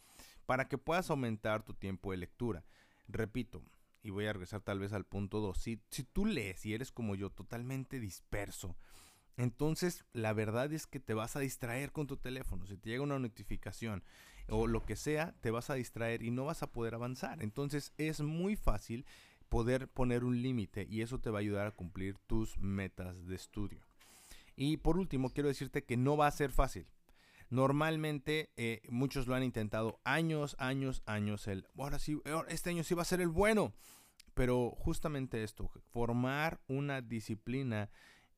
para 0.44 0.68
que 0.68 0.76
puedas 0.76 1.08
aumentar 1.08 1.62
tu 1.62 1.72
tiempo 1.72 2.10
de 2.10 2.18
lectura. 2.18 2.66
Repito, 3.08 3.62
y 4.02 4.10
voy 4.10 4.26
a 4.26 4.34
regresar 4.34 4.60
tal 4.60 4.80
vez 4.80 4.92
al 4.92 5.06
punto 5.06 5.40
2, 5.40 5.56
si, 5.56 5.80
si 5.90 6.04
tú 6.04 6.26
lees 6.26 6.66
y 6.66 6.74
eres 6.74 6.92
como 6.92 7.14
yo 7.14 7.30
totalmente 7.30 8.00
disperso, 8.00 8.76
entonces 9.38 10.04
la 10.12 10.32
verdad 10.32 10.72
es 10.72 10.86
que 10.86 10.98
te 10.98 11.14
vas 11.14 11.36
a 11.36 11.40
distraer 11.40 11.92
con 11.92 12.08
tu 12.08 12.16
teléfono. 12.16 12.66
Si 12.66 12.76
te 12.76 12.90
llega 12.90 13.04
una 13.04 13.20
notificación 13.20 14.02
o 14.48 14.66
lo 14.66 14.84
que 14.84 14.96
sea, 14.96 15.34
te 15.40 15.52
vas 15.52 15.70
a 15.70 15.74
distraer 15.74 16.22
y 16.22 16.32
no 16.32 16.44
vas 16.44 16.64
a 16.64 16.72
poder 16.72 16.94
avanzar. 16.94 17.40
Entonces 17.40 17.92
es 17.98 18.20
muy 18.20 18.56
fácil 18.56 19.06
poder 19.48 19.88
poner 19.88 20.24
un 20.24 20.42
límite 20.42 20.88
y 20.90 21.02
eso 21.02 21.20
te 21.20 21.30
va 21.30 21.38
a 21.38 21.40
ayudar 21.40 21.68
a 21.68 21.70
cumplir 21.70 22.18
tus 22.26 22.58
metas 22.58 23.26
de 23.26 23.36
estudio. 23.36 23.80
Y 24.56 24.78
por 24.78 24.98
último, 24.98 25.30
quiero 25.30 25.48
decirte 25.48 25.84
que 25.84 25.96
no 25.96 26.16
va 26.16 26.26
a 26.26 26.32
ser 26.32 26.50
fácil. 26.50 26.88
Normalmente 27.48 28.50
eh, 28.56 28.82
muchos 28.90 29.28
lo 29.28 29.36
han 29.36 29.44
intentado 29.44 30.00
años, 30.02 30.56
años, 30.58 31.04
años. 31.06 31.46
El, 31.46 31.64
ahora 31.78 32.00
sí, 32.00 32.20
este 32.48 32.70
año 32.70 32.82
sí 32.82 32.94
va 32.94 33.02
a 33.02 33.06
ser 33.06 33.20
el 33.20 33.28
bueno. 33.28 33.72
Pero 34.34 34.70
justamente 34.78 35.44
esto, 35.44 35.70
formar 35.92 36.60
una 36.66 37.00
disciplina 37.02 37.88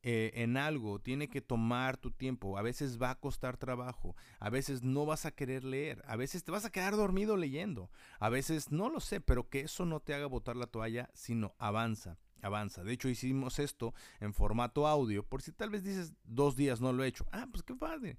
eh, 0.02 0.32
en 0.34 0.56
algo, 0.56 0.98
tiene 0.98 1.28
que 1.28 1.42
tomar 1.42 1.98
tu 1.98 2.10
tiempo, 2.10 2.56
a 2.56 2.62
veces 2.62 3.00
va 3.00 3.10
a 3.10 3.20
costar 3.20 3.58
trabajo, 3.58 4.16
a 4.38 4.48
veces 4.48 4.82
no 4.82 5.04
vas 5.04 5.26
a 5.26 5.30
querer 5.30 5.62
leer, 5.62 6.02
a 6.06 6.16
veces 6.16 6.42
te 6.42 6.50
vas 6.50 6.64
a 6.64 6.70
quedar 6.70 6.96
dormido 6.96 7.36
leyendo, 7.36 7.90
a 8.18 8.30
veces 8.30 8.70
no 8.70 8.88
lo 8.88 9.00
sé, 9.00 9.20
pero 9.20 9.50
que 9.50 9.60
eso 9.60 9.84
no 9.84 10.00
te 10.00 10.14
haga 10.14 10.24
botar 10.24 10.56
la 10.56 10.66
toalla, 10.66 11.10
sino 11.12 11.54
avanza. 11.58 12.18
Avanza. 12.42 12.82
De 12.82 12.94
hecho, 12.94 13.10
hicimos 13.10 13.58
esto 13.58 13.92
en 14.18 14.32
formato 14.32 14.86
audio. 14.86 15.22
Por 15.22 15.42
si 15.42 15.52
tal 15.52 15.68
vez 15.68 15.84
dices 15.84 16.14
dos 16.24 16.56
días 16.56 16.80
no 16.80 16.90
lo 16.94 17.04
he 17.04 17.08
hecho. 17.08 17.26
Ah, 17.32 17.46
pues 17.50 17.62
qué 17.62 17.74
padre. 17.74 18.16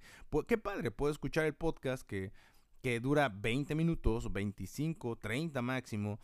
qué 0.47 0.59
padre. 0.59 0.91
Puedo 0.91 1.11
escuchar 1.11 1.45
el 1.45 1.55
podcast 1.55 2.05
que, 2.05 2.31
que 2.83 2.99
dura 2.99 3.29
20 3.29 3.73
minutos, 3.73 4.31
25, 4.31 5.15
30 5.15 5.59
máximo 5.63 6.19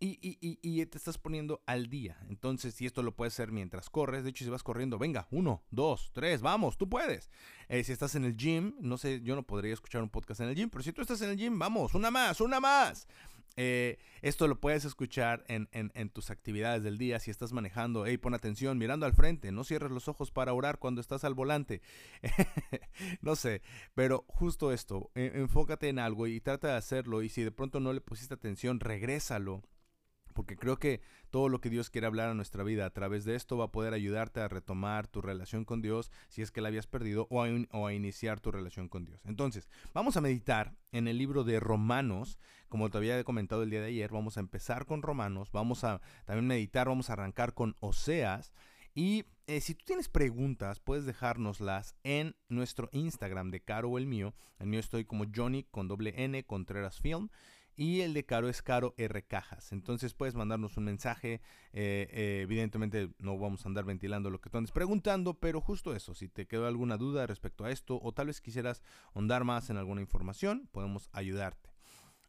y, 0.00 0.18
y, 0.22 0.58
y, 0.62 0.86
te 0.86 0.96
estás 0.96 1.18
poniendo 1.18 1.62
al 1.66 1.88
día. 1.90 2.16
Entonces, 2.28 2.74
si 2.74 2.86
esto 2.86 3.02
lo 3.02 3.14
puedes 3.14 3.34
hacer 3.34 3.52
mientras 3.52 3.90
corres, 3.90 4.24
de 4.24 4.30
hecho, 4.30 4.44
si 4.44 4.50
vas 4.50 4.62
corriendo, 4.62 4.98
venga, 4.98 5.28
uno, 5.30 5.62
dos, 5.70 6.10
tres, 6.14 6.40
vamos, 6.40 6.78
tú 6.78 6.88
puedes. 6.88 7.30
Eh, 7.68 7.84
si 7.84 7.92
estás 7.92 8.14
en 8.14 8.24
el 8.24 8.34
gym, 8.34 8.74
no 8.80 8.96
sé, 8.96 9.20
yo 9.20 9.36
no 9.36 9.42
podría 9.42 9.74
escuchar 9.74 10.02
un 10.02 10.08
podcast 10.08 10.40
en 10.40 10.48
el 10.48 10.54
gym, 10.54 10.70
pero 10.70 10.82
si 10.82 10.92
tú 10.92 11.02
estás 11.02 11.20
en 11.20 11.30
el 11.30 11.36
gym, 11.36 11.58
vamos, 11.58 11.94
una 11.94 12.10
más, 12.10 12.40
una 12.40 12.60
más. 12.60 13.06
Eh, 13.56 13.98
esto 14.22 14.48
lo 14.48 14.58
puedes 14.58 14.86
escuchar 14.86 15.44
en, 15.48 15.68
en, 15.72 15.92
en, 15.94 16.08
tus 16.08 16.30
actividades 16.30 16.82
del 16.82 16.96
día. 16.96 17.18
Si 17.18 17.30
estás 17.30 17.52
manejando, 17.52 18.06
hey, 18.06 18.16
pon 18.16 18.32
atención, 18.32 18.78
mirando 18.78 19.04
al 19.04 19.12
frente. 19.12 19.52
No 19.52 19.64
cierres 19.64 19.90
los 19.90 20.08
ojos 20.08 20.30
para 20.30 20.54
orar 20.54 20.78
cuando 20.78 21.02
estás 21.02 21.24
al 21.24 21.34
volante. 21.34 21.82
no 23.20 23.36
sé, 23.36 23.60
pero 23.94 24.24
justo 24.28 24.72
esto. 24.72 25.10
E, 25.14 25.32
enfócate 25.34 25.88
en 25.88 25.98
algo 25.98 26.26
y 26.26 26.40
trata 26.40 26.68
de 26.68 26.76
hacerlo. 26.76 27.22
Y 27.22 27.28
si 27.28 27.42
de 27.42 27.52
pronto 27.52 27.80
no 27.80 27.92
le 27.92 28.00
pusiste 28.00 28.32
atención, 28.32 28.80
regrésalo 28.80 29.62
porque 30.32 30.56
creo 30.56 30.78
que 30.78 31.00
todo 31.30 31.48
lo 31.48 31.60
que 31.60 31.70
Dios 31.70 31.90
quiere 31.90 32.06
hablar 32.06 32.30
a 32.30 32.34
nuestra 32.34 32.64
vida 32.64 32.86
a 32.86 32.90
través 32.90 33.24
de 33.24 33.34
esto 33.34 33.56
va 33.56 33.66
a 33.66 33.72
poder 33.72 33.94
ayudarte 33.94 34.40
a 34.40 34.48
retomar 34.48 35.06
tu 35.06 35.20
relación 35.20 35.64
con 35.64 35.82
Dios 35.82 36.10
si 36.28 36.42
es 36.42 36.50
que 36.50 36.60
la 36.60 36.68
habías 36.68 36.86
perdido 36.86 37.26
o 37.30 37.42
a, 37.42 37.92
iniciar 37.92 38.40
tu 38.40 38.50
relación 38.50 38.88
con 38.88 39.04
Dios. 39.04 39.20
Entonces, 39.24 39.68
vamos 39.94 40.16
a 40.16 40.20
meditar 40.20 40.74
en 40.92 41.08
el 41.08 41.18
libro 41.18 41.44
de 41.44 41.60
Romanos. 41.60 42.38
Como 42.68 42.90
te 42.90 42.98
había 42.98 43.22
comentado 43.24 43.62
el 43.62 43.70
día 43.70 43.80
de 43.80 43.88
ayer, 43.88 44.10
vamos 44.10 44.36
a 44.36 44.40
empezar 44.40 44.86
con 44.86 45.02
Romanos, 45.02 45.50
vamos 45.52 45.84
a 45.84 46.00
también 46.24 46.46
meditar, 46.46 46.88
vamos 46.88 47.10
a 47.10 47.14
arrancar 47.14 47.54
con 47.54 47.76
Oseas. 47.80 48.52
Y 48.94 49.24
eh, 49.46 49.60
si 49.60 49.74
tú 49.74 49.84
tienes 49.84 50.08
preguntas, 50.08 50.80
puedes 50.80 51.06
dejárnoslas 51.06 51.94
en 52.02 52.36
nuestro 52.48 52.88
Instagram 52.92 53.50
de 53.50 53.60
Caro 53.60 53.90
o 53.90 53.98
el 53.98 54.06
mío. 54.06 54.34
El 54.58 54.66
mío 54.66 54.80
estoy 54.80 55.04
como 55.04 55.24
Johnny 55.34 55.64
con 55.70 55.88
doble 55.88 56.14
N, 56.16 56.44
Contreras 56.44 57.00
Film. 57.00 57.30
Y 57.80 58.02
el 58.02 58.12
de 58.12 58.26
Caro 58.26 58.50
es 58.50 58.60
Caro 58.60 58.92
R 58.98 59.22
Cajas. 59.22 59.72
Entonces 59.72 60.12
puedes 60.12 60.34
mandarnos 60.34 60.76
un 60.76 60.84
mensaje. 60.84 61.40
Eh, 61.72 62.08
eh, 62.10 62.40
evidentemente 62.42 63.08
no 63.18 63.38
vamos 63.38 63.64
a 63.64 63.70
andar 63.70 63.86
ventilando 63.86 64.28
lo 64.28 64.38
que 64.38 64.50
tú 64.50 64.58
andes 64.58 64.70
preguntando, 64.70 65.32
pero 65.32 65.62
justo 65.62 65.96
eso. 65.96 66.12
Si 66.14 66.28
te 66.28 66.46
quedó 66.46 66.66
alguna 66.66 66.98
duda 66.98 67.26
respecto 67.26 67.64
a 67.64 67.70
esto 67.70 67.98
o 68.02 68.12
tal 68.12 68.26
vez 68.26 68.42
quisieras 68.42 68.82
ahondar 69.14 69.44
más 69.44 69.70
en 69.70 69.78
alguna 69.78 70.02
información, 70.02 70.68
podemos 70.72 71.08
ayudarte. 71.12 71.70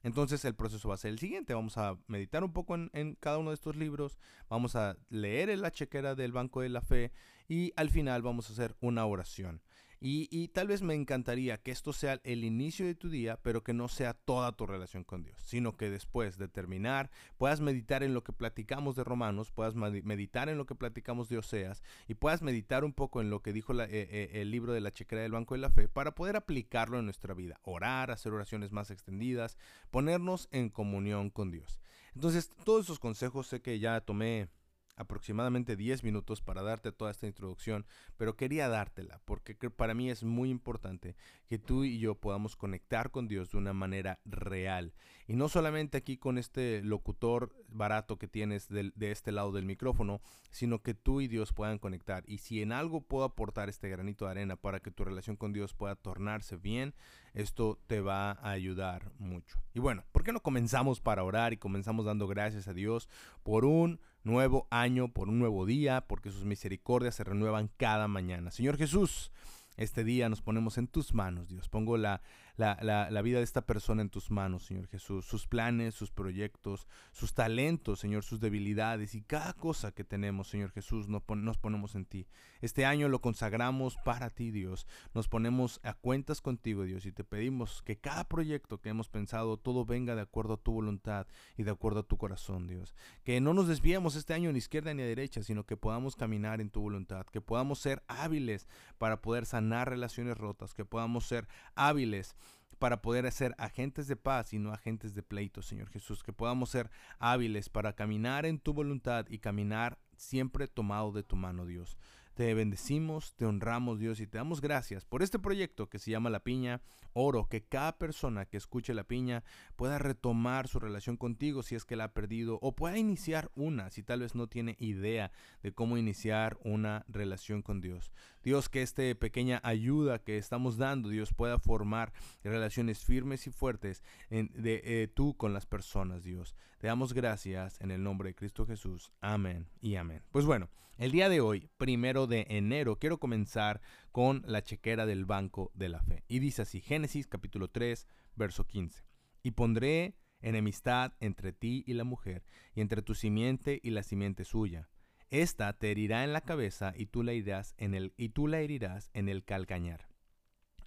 Entonces 0.04 0.46
el 0.46 0.56
proceso 0.56 0.88
va 0.88 0.96
a 0.96 0.98
ser 0.98 1.12
el 1.12 1.20
siguiente. 1.20 1.54
Vamos 1.54 1.78
a 1.78 1.98
meditar 2.08 2.46
un 2.46 2.54
poco 2.54 2.76
en, 2.76 3.18
cada 3.20 3.38
uno 3.38 3.50
de 3.50 3.56
estos 3.56 3.76
libros. 3.76 4.20
Vamos 4.48 4.78
a 4.78 4.96
leer 5.10 5.50
la 5.60 5.72
chequera 5.72 6.16
del 6.16 6.32
Banco 6.32 6.62
de 6.62 6.70
la 6.70 6.80
Fe 6.80 7.12
y 7.50 7.74
al 7.76 7.90
final 7.90 8.22
vamos 8.22 8.50
a 8.50 8.54
hacer 8.54 8.78
una 8.80 9.06
oración. 9.06 9.62
Y, 10.04 10.48
tal 10.48 10.68
vez 10.68 10.82
me 10.82 10.96
encantaría 10.96 11.60
que 11.60 11.70
esto 11.70 11.94
sea 11.94 12.20
el 12.24 12.44
inicio 12.44 12.88
de 12.88 12.96
tu 12.96 13.08
día, 13.08 13.38
pero 13.44 13.64
que 13.64 13.72
no 13.72 13.88
sea 13.88 14.16
toda 14.16 14.52
tu 14.52 14.66
relación 14.66 15.04
con 15.04 15.24
Dios, 15.24 15.40
sino 15.46 15.78
que 15.78 15.92
después 15.92 16.40
de 16.40 16.48
terminar 16.48 17.12
puedas 17.38 17.62
meditar 17.62 18.02
en 18.02 18.16
lo 18.16 18.24
que 18.24 18.34
platicamos 18.34 18.96
de 18.96 19.04
Romanos, 19.04 19.52
puedas 19.52 19.76
meditar 19.76 20.50
en 20.50 20.58
lo 20.58 20.66
que 20.66 20.74
platicamos 20.74 21.30
de 21.30 21.38
Oseas 21.38 21.84
y 22.08 22.16
puedas 22.16 22.42
meditar 22.42 22.84
un 22.84 22.94
poco 22.94 23.22
en 23.22 23.30
lo 23.30 23.44
que 23.44 23.54
dijo 23.54 23.80
eh, 23.80 23.88
eh, 23.92 24.30
el 24.42 24.50
libro 24.50 24.74
de 24.74 24.82
la 24.82 24.90
chequera 24.90 25.22
del 25.22 25.34
Banco 25.34 25.54
de 25.54 25.62
la 25.62 25.70
Fe 25.70 25.88
para 25.88 26.16
poder 26.16 26.36
aplicarlo 26.36 26.98
en 26.98 27.06
nuestra 27.06 27.36
vida, 27.36 27.60
orar, 27.62 28.10
hacer 28.10 28.34
oraciones 28.34 28.72
más 28.72 28.90
extendidas, 28.90 29.56
ponernos 29.92 30.48
en 30.52 30.70
comunión 30.70 31.30
con 31.30 31.52
Dios. 31.52 31.80
Entonces, 32.16 32.50
todos 32.66 32.86
esos 32.86 32.98
consejos 32.98 33.46
sé 33.46 33.62
que 33.62 33.80
ya 33.80 34.02
tomé 34.02 34.50
aproximadamente 34.96 35.76
10 35.76 36.04
minutos 36.04 36.42
para 36.42 36.62
darte 36.62 36.92
toda 36.92 37.12
esta 37.12 37.28
introducción, 37.28 37.86
pero 38.18 38.36
quería 38.36 38.68
dártela 38.68 39.22
porque 39.26 39.56
para 39.70 39.94
mí 39.94 40.10
es 40.10 40.24
muy 40.24 40.50
importante 40.50 41.16
que 41.48 41.58
tú 41.58 41.84
y 41.84 42.00
yo 42.00 42.16
podamos 42.16 42.56
conectar 42.56 43.12
con 43.12 43.28
Dios 43.28 43.52
de 43.52 43.58
una 43.58 43.74
manera 43.74 44.20
real. 44.26 44.94
Y 45.28 45.36
no 45.36 45.50
solamente 45.50 45.98
aquí 45.98 46.18
con 46.18 46.38
este 46.38 46.82
locutor 46.84 47.56
barato 47.68 48.18
que 48.18 48.28
tienes 48.28 48.68
de, 48.68 48.92
este 49.12 49.32
lado 49.32 49.52
del 49.52 49.66
micrófono, 49.66 50.22
sino 50.52 50.82
que 50.82 50.94
tú 50.94 51.22
y 51.22 51.28
Dios 51.28 51.54
puedan 51.54 51.80
conectar. 51.80 52.24
Y 52.28 52.40
si 52.40 52.62
en 52.62 52.72
algo 52.72 53.02
puedo 53.02 53.24
aportar 53.24 53.70
este 53.70 53.90
granito 53.90 54.26
de 54.26 54.32
arena 54.32 54.56
para 54.56 54.80
que 54.80 54.92
tu 54.92 55.04
relación 55.04 55.36
con 55.36 55.54
Dios 55.54 55.74
pueda 55.74 55.96
tornarse 55.96 56.58
bien, 56.58 56.94
esto 57.34 57.80
te 57.88 58.02
va 58.02 58.32
a 58.32 58.52
ayudar 58.52 59.12
mucho. 59.20 59.62
Y 59.74 59.80
bueno, 59.80 60.04
¿por 60.12 60.24
qué 60.24 60.32
no 60.32 60.42
comenzamos 60.42 61.00
para 61.00 61.24
orar 61.24 61.54
y 61.54 61.58
comenzamos 61.58 62.06
dando 62.06 62.28
gracias 62.28 62.68
a 62.68 62.74
Dios 62.74 63.10
por 63.44 63.66
un 63.66 64.00
nuevo 64.24 64.68
año, 64.70 65.12
por 65.12 65.30
un 65.30 65.40
nuevo 65.40 65.66
día, 65.66 66.02
porque 66.08 66.32
sus 66.32 66.46
misericordias 66.46 67.16
se 67.16 67.24
renuevan 67.24 67.70
cada 67.78 68.08
mañana. 68.08 68.52
Señor 68.52 68.78
Jesús, 68.78 69.32
este 69.78 70.04
día 70.04 70.30
nos 70.30 70.42
ponemos 70.42 70.78
en 70.78 70.88
tus 70.88 71.14
manos, 71.14 71.50
Dios. 71.50 71.70
Pongo 71.70 71.98
la, 71.98 72.22
la, 72.58 73.22
vida 73.22 73.38
de 73.38 73.44
esta 73.44 73.66
persona 73.66 74.02
en 74.02 74.10
tus 74.10 74.32
manos, 74.32 74.66
Señor 74.66 74.88
Jesús. 74.88 75.26
Sus 75.26 75.48
planes, 75.48 75.96
sus 75.96 76.12
proyectos, 76.12 76.88
sus 77.12 77.34
talentos, 77.34 78.00
Señor, 78.00 78.24
sus 78.24 78.40
debilidades 78.40 79.16
y 79.16 79.22
cada 79.22 79.54
cosa 79.54 79.92
que 79.92 80.04
tenemos, 80.04 80.48
Señor 80.48 80.72
Jesús, 80.72 81.08
nos, 81.08 81.24
nos 81.28 81.58
ponemos 81.58 81.96
en 81.96 82.06
ti. 82.06 82.28
Este 82.62 82.86
año 82.86 83.10
lo 83.10 83.22
consagramos 83.22 83.98
para 83.98 84.30
ti, 84.30 84.52
Dios. 84.52 84.88
Nos 85.14 85.28
ponemos 85.28 85.80
a 85.84 85.94
cuentas 85.94 86.42
contigo, 86.42 86.84
Dios, 86.84 87.06
y 87.06 87.12
te 87.12 87.24
pedimos 87.24 87.82
que 87.84 87.98
cada 87.98 88.24
proyecto 88.24 88.80
que 88.80 88.90
hemos 88.90 89.10
pensado, 89.10 89.58
todo 89.58 89.86
venga 89.86 90.16
de 90.16 90.22
acuerdo 90.22 90.56
a 90.56 90.62
tu 90.62 90.72
voluntad 90.72 91.28
y 91.58 91.64
de 91.64 91.72
acuerdo 91.72 92.02
a 92.02 92.08
tu 92.08 92.18
corazón, 92.18 92.68
Dios. 92.68 92.96
Que 93.24 93.42
no 93.42 93.54
nos 93.54 93.68
desviemos 93.68 94.16
este 94.16 94.34
año 94.34 94.52
ni 94.52 94.60
izquierda 94.60 94.94
ni 94.94 95.02
a 95.02 95.06
derecha, 95.06 95.44
sino 95.44 95.66
que 95.66 95.78
podamos 95.78 96.16
caminar 96.16 96.62
en 96.62 96.70
tu 96.70 96.82
voluntad, 96.82 97.26
que 97.26 97.42
podamos 97.42 97.80
ser 97.80 98.04
hábiles 98.08 98.68
para 98.98 99.22
poder 99.22 99.46
sanar 99.46 99.90
relaciones 99.90 100.38
rotas, 100.38 100.74
que 100.74 100.86
podamos 100.86 101.26
ser 101.26 101.48
hábiles 101.76 102.36
para 102.82 103.04
poder 103.04 103.32
ser 103.32 103.54
agentes 103.60 104.08
de 104.08 104.16
paz 104.16 104.54
y 104.54 104.58
no 104.58 104.74
agentes 104.74 105.14
de 105.14 105.22
pleito, 105.22 105.62
Señor 105.62 105.88
Jesús, 105.90 106.24
que 106.24 106.34
podamos 106.34 106.72
ser 106.72 106.90
hábiles 107.20 107.70
para 107.70 107.94
caminar 107.94 108.48
en 108.48 108.58
tu 108.58 108.74
voluntad 108.74 109.28
y 109.30 109.38
caminar 109.38 110.00
siempre 110.18 110.68
tomado 110.68 111.12
de 111.12 111.22
tu 111.22 111.36
mano, 111.36 111.68
Dios. 111.68 111.96
Te 112.34 112.54
bendecimos, 112.54 113.36
te 113.36 113.46
honramos 113.46 114.00
Dios 114.00 114.22
y 114.22 114.28
te 114.28 114.38
damos 114.38 114.62
gracias 114.62 115.04
por 115.04 115.22
este 115.22 115.38
proyecto 115.38 115.90
que 115.90 116.00
se 116.00 116.12
llama 116.12 116.30
La 116.30 116.44
Piña. 116.44 116.82
Oro 117.14 117.50
que 117.50 117.66
cada 117.66 117.98
persona 117.98 118.46
que 118.46 118.56
escuche 118.56 118.94
La 118.94 119.04
Piña 119.04 119.44
pueda 119.76 119.98
retomar 119.98 120.70
su 120.70 120.80
relación 120.80 121.18
contigo 121.18 121.62
si 121.62 121.76
es 121.76 121.84
que 121.84 121.98
la 121.98 122.06
ha 122.06 122.14
perdido 122.14 122.58
o 122.62 122.74
pueda 122.74 122.98
iniciar 122.98 123.52
una 123.54 123.90
si 123.90 124.02
tal 124.02 124.22
vez 124.22 124.34
no 124.34 124.48
tiene 124.48 124.78
idea 124.80 125.34
de 125.62 125.74
cómo 125.74 125.98
iniciar 125.98 126.58
una 126.64 127.04
relación 127.10 127.64
con 127.64 127.82
Dios. 127.82 128.14
Dios, 128.44 128.70
que 128.70 128.82
esta 128.82 129.04
pequeña 129.20 129.60
ayuda 129.64 130.24
que 130.24 130.38
estamos 130.38 130.78
dando, 130.78 131.10
Dios 131.10 131.34
pueda 131.34 131.60
formar 131.60 132.14
relaciones 132.46 133.04
firmes 133.04 133.46
y 133.46 133.52
fuertes 133.52 134.04
de 134.30 134.82
eh, 134.86 135.10
tú 135.14 135.36
con 135.36 135.54
las 135.54 135.66
personas, 135.66 136.24
Dios. 136.24 136.56
Te 136.82 136.88
damos 136.88 137.14
gracias 137.14 137.80
en 137.80 137.92
el 137.92 138.02
nombre 138.02 138.30
de 138.30 138.34
Cristo 138.34 138.66
Jesús. 138.66 139.12
Amén 139.22 139.68
y 139.82 139.98
amén. 139.98 140.24
Pues 140.32 140.48
bueno, 140.48 140.72
el 140.98 141.12
día 141.12 141.30
de 141.30 141.40
hoy, 141.40 141.70
primero 141.78 142.26
de 142.26 142.48
enero, 142.50 142.98
quiero 142.98 143.20
comenzar 143.20 143.82
con 144.12 144.42
la 144.48 144.64
chequera 144.64 145.06
del 145.06 145.26
banco 145.26 145.70
de 145.76 145.90
la 145.90 146.02
fe. 146.02 146.24
Y 146.28 146.40
dice 146.40 146.64
así, 146.64 146.82
Génesis 146.82 147.28
capítulo 147.28 147.68
3, 147.70 148.08
verso 148.36 148.66
15. 148.66 149.04
Y 149.44 149.52
pondré 149.52 150.16
enemistad 150.40 151.14
entre 151.20 151.54
ti 151.54 151.84
y 151.86 151.94
la 151.94 152.04
mujer, 152.04 152.44
y 152.74 152.82
entre 152.82 153.04
tu 153.04 153.14
simiente 153.14 153.80
y 153.84 153.92
la 153.92 154.02
simiente 154.02 154.44
suya. 154.44 154.90
Esta 155.30 155.74
te 155.74 155.92
herirá 155.92 156.24
en 156.24 156.34
la 156.34 156.42
cabeza 156.42 156.94
y 156.98 157.06
tú 157.06 157.22
la 157.22 157.34
herirás 157.34 157.76
en 157.78 157.94
el, 157.94 158.16
y 158.18 158.30
tú 158.30 158.48
la 158.48 158.60
herirás 158.60 159.12
en 159.14 159.30
el 159.30 159.44
calcañar. 159.44 160.08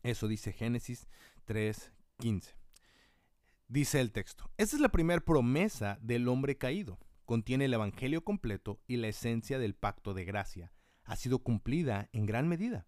Eso 0.03 0.27
dice 0.27 0.53
Génesis 0.53 1.07
3, 1.45 1.93
15. 2.19 2.64
Dice 3.69 4.01
el 4.01 4.13
texto, 4.13 4.51
esta 4.59 4.77
es 4.77 4.83
la 4.83 4.91
primera 4.91 5.21
promesa 5.21 5.99
del 6.03 6.29
hombre 6.29 6.59
caído. 6.59 6.99
Contiene 7.25 7.65
el 7.65 7.75
Evangelio 7.75 8.23
completo 8.23 8.83
y 8.87 8.99
la 8.99 9.09
esencia 9.09 9.59
del 9.59 9.75
pacto 9.75 10.13
de 10.13 10.27
gracia. 10.27 10.73
Ha 11.05 11.17
sido 11.17 11.39
cumplida 11.39 12.11
en 12.13 12.27
gran 12.27 12.47
medida. 12.47 12.87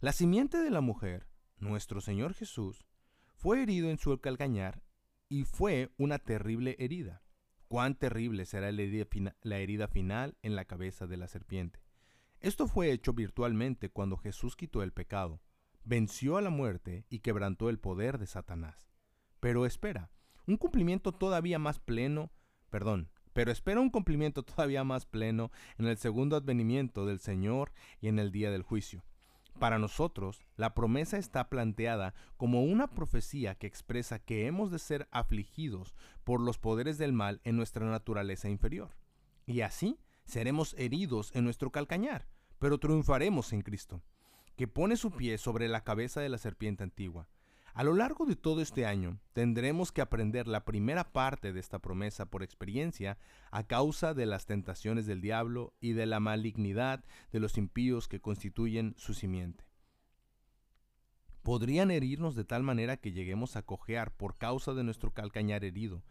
La 0.00 0.12
simiente 0.12 0.58
de 0.58 0.70
la 0.70 0.82
mujer, 0.82 1.28
nuestro 1.56 2.00
Señor 2.02 2.34
Jesús, 2.34 2.86
fue 3.34 3.62
herido 3.62 3.90
en 3.90 3.98
su 3.98 4.16
calcañar 4.20 4.82
y 5.30 5.44
fue 5.44 5.94
una 5.96 6.18
terrible 6.18 6.76
herida. 6.78 7.22
Cuán 7.68 7.94
terrible 7.94 8.44
será 8.44 8.70
la 8.70 8.82
herida, 8.82 9.06
la 9.40 9.58
herida 9.58 9.88
final 9.88 10.36
en 10.42 10.56
la 10.56 10.66
cabeza 10.66 11.06
de 11.06 11.16
la 11.16 11.26
serpiente. 11.26 11.80
Esto 12.40 12.66
fue 12.66 12.92
hecho 12.92 13.14
virtualmente 13.14 13.88
cuando 13.88 14.18
Jesús 14.18 14.56
quitó 14.56 14.82
el 14.82 14.92
pecado, 14.92 15.40
venció 15.84 16.36
a 16.36 16.42
la 16.42 16.50
muerte 16.50 17.06
y 17.08 17.20
quebrantó 17.20 17.70
el 17.70 17.78
poder 17.78 18.18
de 18.18 18.26
Satanás. 18.26 18.91
Pero 19.42 19.66
espera, 19.66 20.08
un 20.46 20.56
cumplimiento 20.56 21.10
todavía 21.10 21.58
más 21.58 21.80
pleno, 21.80 22.30
perdón, 22.70 23.10
pero 23.32 23.50
espera 23.50 23.80
un 23.80 23.90
cumplimiento 23.90 24.44
todavía 24.44 24.84
más 24.84 25.04
pleno 25.04 25.50
en 25.78 25.86
el 25.88 25.98
segundo 25.98 26.36
advenimiento 26.36 27.06
del 27.06 27.18
Señor 27.18 27.72
y 28.00 28.06
en 28.06 28.20
el 28.20 28.30
día 28.30 28.52
del 28.52 28.62
juicio. 28.62 29.02
Para 29.58 29.80
nosotros, 29.80 30.44
la 30.54 30.74
promesa 30.74 31.18
está 31.18 31.48
planteada 31.48 32.14
como 32.36 32.62
una 32.62 32.86
profecía 32.86 33.56
que 33.56 33.66
expresa 33.66 34.20
que 34.20 34.46
hemos 34.46 34.70
de 34.70 34.78
ser 34.78 35.08
afligidos 35.10 35.96
por 36.22 36.40
los 36.40 36.58
poderes 36.58 36.96
del 36.96 37.12
mal 37.12 37.40
en 37.42 37.56
nuestra 37.56 37.84
naturaleza 37.84 38.48
inferior. 38.48 38.94
Y 39.44 39.62
así 39.62 39.98
seremos 40.24 40.72
heridos 40.78 41.34
en 41.34 41.42
nuestro 41.42 41.72
calcañar, 41.72 42.28
pero 42.60 42.78
triunfaremos 42.78 43.52
en 43.52 43.62
Cristo, 43.62 44.04
que 44.54 44.68
pone 44.68 44.94
su 44.94 45.10
pie 45.10 45.36
sobre 45.36 45.66
la 45.66 45.82
cabeza 45.82 46.20
de 46.20 46.28
la 46.28 46.38
serpiente 46.38 46.84
antigua 46.84 47.26
a 47.74 47.84
lo 47.84 47.94
largo 47.94 48.26
de 48.26 48.36
todo 48.36 48.60
este 48.60 48.84
año 48.84 49.18
tendremos 49.32 49.92
que 49.92 50.02
aprender 50.02 50.46
la 50.46 50.64
primera 50.64 51.12
parte 51.12 51.52
de 51.52 51.60
esta 51.60 51.78
promesa 51.78 52.26
por 52.26 52.42
experiencia 52.42 53.18
a 53.50 53.66
causa 53.66 54.12
de 54.12 54.26
las 54.26 54.44
tentaciones 54.44 55.06
del 55.06 55.22
diablo 55.22 55.72
y 55.80 55.92
de 55.92 56.06
la 56.06 56.20
malignidad 56.20 57.04
de 57.32 57.40
los 57.40 57.56
impíos 57.56 58.08
que 58.08 58.20
constituyen 58.20 58.94
su 58.98 59.14
simiente. 59.14 59.64
Podrían 61.42 61.90
herirnos 61.90 62.36
de 62.36 62.44
tal 62.44 62.62
manera 62.62 62.98
que 62.98 63.12
lleguemos 63.12 63.56
a 63.56 63.62
cojear 63.62 64.14
por 64.14 64.36
causa 64.36 64.74
de 64.74 64.84
nuestro 64.84 65.12
calcañar 65.12 65.64
herido, 65.64 66.04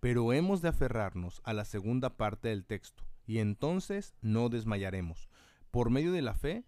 pero 0.00 0.32
hemos 0.32 0.62
de 0.62 0.68
aferrarnos 0.68 1.40
a 1.44 1.54
la 1.54 1.64
segunda 1.64 2.16
parte 2.16 2.48
del 2.48 2.64
texto, 2.64 3.04
y 3.26 3.38
entonces 3.38 4.14
no 4.20 4.48
desmayaremos. 4.48 5.28
Por 5.70 5.90
medio 5.90 6.12
de 6.12 6.22
la 6.22 6.34
fe, 6.34 6.64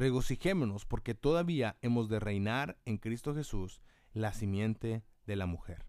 regocijémonos 0.00 0.86
porque 0.86 1.14
todavía 1.14 1.76
hemos 1.82 2.08
de 2.08 2.18
reinar 2.18 2.78
en 2.86 2.96
Cristo 2.96 3.34
Jesús 3.34 3.82
la 4.14 4.32
simiente 4.32 5.04
de 5.26 5.36
la 5.36 5.44
mujer. 5.44 5.86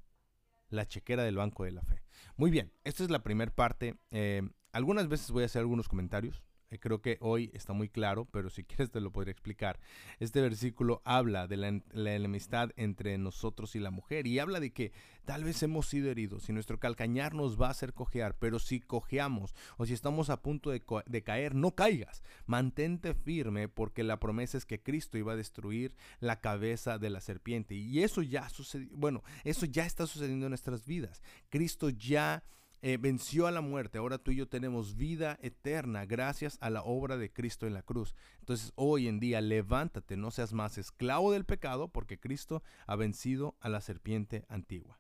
La 0.70 0.86
chequera 0.86 1.24
del 1.24 1.38
banco 1.38 1.64
de 1.64 1.72
la 1.72 1.82
fe. 1.82 2.04
Muy 2.36 2.52
bien, 2.52 2.74
esta 2.84 3.04
es 3.04 3.10
la 3.10 3.24
primera 3.24 3.56
parte. 3.56 3.96
Eh, 4.12 4.42
algunas 4.74 5.08
veces 5.08 5.32
voy 5.32 5.44
a 5.44 5.46
hacer 5.46 5.62
algunos 5.62 5.88
comentarios. 5.88 6.44
Eh, 6.72 6.80
creo 6.80 7.02
que 7.02 7.18
hoy 7.20 7.52
está 7.54 7.74
muy 7.74 7.90
claro, 7.90 8.26
pero 8.32 8.50
si 8.50 8.64
quieres 8.66 8.90
te 8.90 9.02
lo 9.02 9.12
podría 9.12 9.32
explicar. 9.32 9.80
Este 10.20 10.42
versículo 10.42 11.02
habla 11.06 11.48
de 11.48 11.58
la, 11.58 11.68
enemistad 12.16 12.72
entre 12.78 13.18
nosotros 13.18 13.76
y 13.76 13.80
la 13.80 13.92
mujer 13.92 14.26
y 14.26 14.40
habla 14.40 14.60
de 14.60 14.72
que 14.72 14.92
tal 15.26 15.44
vez 15.44 15.62
hemos 15.64 15.88
sido 15.88 16.10
heridos 16.10 16.50
y 16.50 16.54
nuestro 16.54 16.80
calcañar 16.80 17.34
nos 17.34 17.62
va 17.62 17.68
a 17.68 17.72
hacer 17.72 17.94
cojear, 17.94 18.38
pero 18.40 18.58
si 18.60 18.80
cojeamos 18.80 19.54
o 19.78 19.86
si 19.86 19.94
estamos 19.94 20.30
a 20.30 20.42
punto 20.42 20.72
de, 20.72 20.82
de 21.06 21.24
caer, 21.24 21.54
no 21.54 21.76
caigas, 21.76 22.24
mantente 22.46 23.14
firme 23.14 23.68
porque 23.68 24.04
la 24.04 24.20
promesa 24.20 24.58
es 24.58 24.66
que 24.66 24.82
Cristo 24.82 25.18
iba 25.18 25.34
a 25.34 25.38
destruir 25.38 25.96
la 26.20 26.40
cabeza 26.40 26.98
de 26.98 27.10
la 27.10 27.22
serpiente 27.22 27.76
y 27.76 28.04
eso 28.04 28.22
ya 28.22 28.48
sucedió, 28.50 28.90
bueno, 28.94 29.24
eso 29.44 29.66
ya 29.66 29.86
está 29.86 30.08
sucediendo 30.08 30.46
en 30.46 30.52
nuestras 30.52 30.86
vidas. 30.86 31.22
Cristo 31.50 31.90
ya 31.90 32.44
eh, 32.84 32.98
venció 32.98 33.46
a 33.46 33.52
la 33.52 33.62
muerte. 33.62 34.00
Ahora 34.00 34.18
tú 34.18 34.32
y 34.32 34.38
yo 34.38 34.48
tenemos 34.48 34.96
vida 34.96 35.38
eterna 35.42 36.06
gracias 36.06 36.58
a 36.62 36.72
la 36.72 36.82
obra 36.82 37.16
de 37.18 37.32
Cristo 37.32 37.68
en 37.68 37.76
la 37.76 37.84
cruz. 37.84 38.16
Entonces 38.40 38.74
hoy 38.76 39.08
en 39.08 39.20
día 39.20 39.40
levántate, 39.40 40.18
no 40.18 40.32
seas 40.32 40.52
más 40.52 40.80
esclavo 40.80 41.32
del 41.32 41.46
pecado 41.46 41.90
porque 41.90 42.20
Cristo 42.20 42.64
ha 42.88 42.96
vencido 42.96 43.56
a 43.60 43.70
la 43.70 43.82
serpiente 43.82 44.46
antigua. 44.50 45.00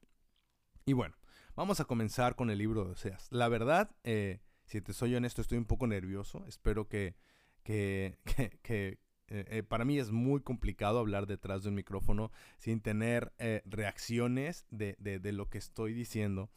Y 0.86 0.94
bueno, 0.94 1.16
vamos 1.56 1.80
a 1.80 1.86
comenzar 1.86 2.36
con 2.36 2.52
el 2.52 2.60
libro 2.60 2.86
de 2.86 2.92
Oseas. 2.92 3.28
La 3.32 3.50
verdad, 3.50 3.96
eh, 4.04 4.42
si 4.66 4.80
te 4.82 4.94
soy 4.94 5.16
honesto, 5.16 5.42
estoy 5.42 5.58
un 5.58 5.66
poco 5.66 5.88
nervioso. 5.88 6.46
Espero 6.48 6.88
que, 6.88 7.16
que, 7.64 8.20
que, 8.62 9.00
eh, 9.28 9.64
para 9.64 9.86
mí 9.86 9.98
es 9.98 10.12
muy 10.12 10.42
complicado 10.42 11.00
hablar 11.00 11.26
detrás 11.26 11.64
de 11.64 11.70
un 11.70 11.76
micrófono 11.76 12.32
sin 12.60 12.80
tener 12.82 13.34
reacciones 13.66 14.68
de, 14.70 14.96
de, 15.00 15.20
de, 15.20 15.32
lo 15.32 15.50
que 15.50 15.58
estoy 15.58 15.94
diciendo. 15.94 16.52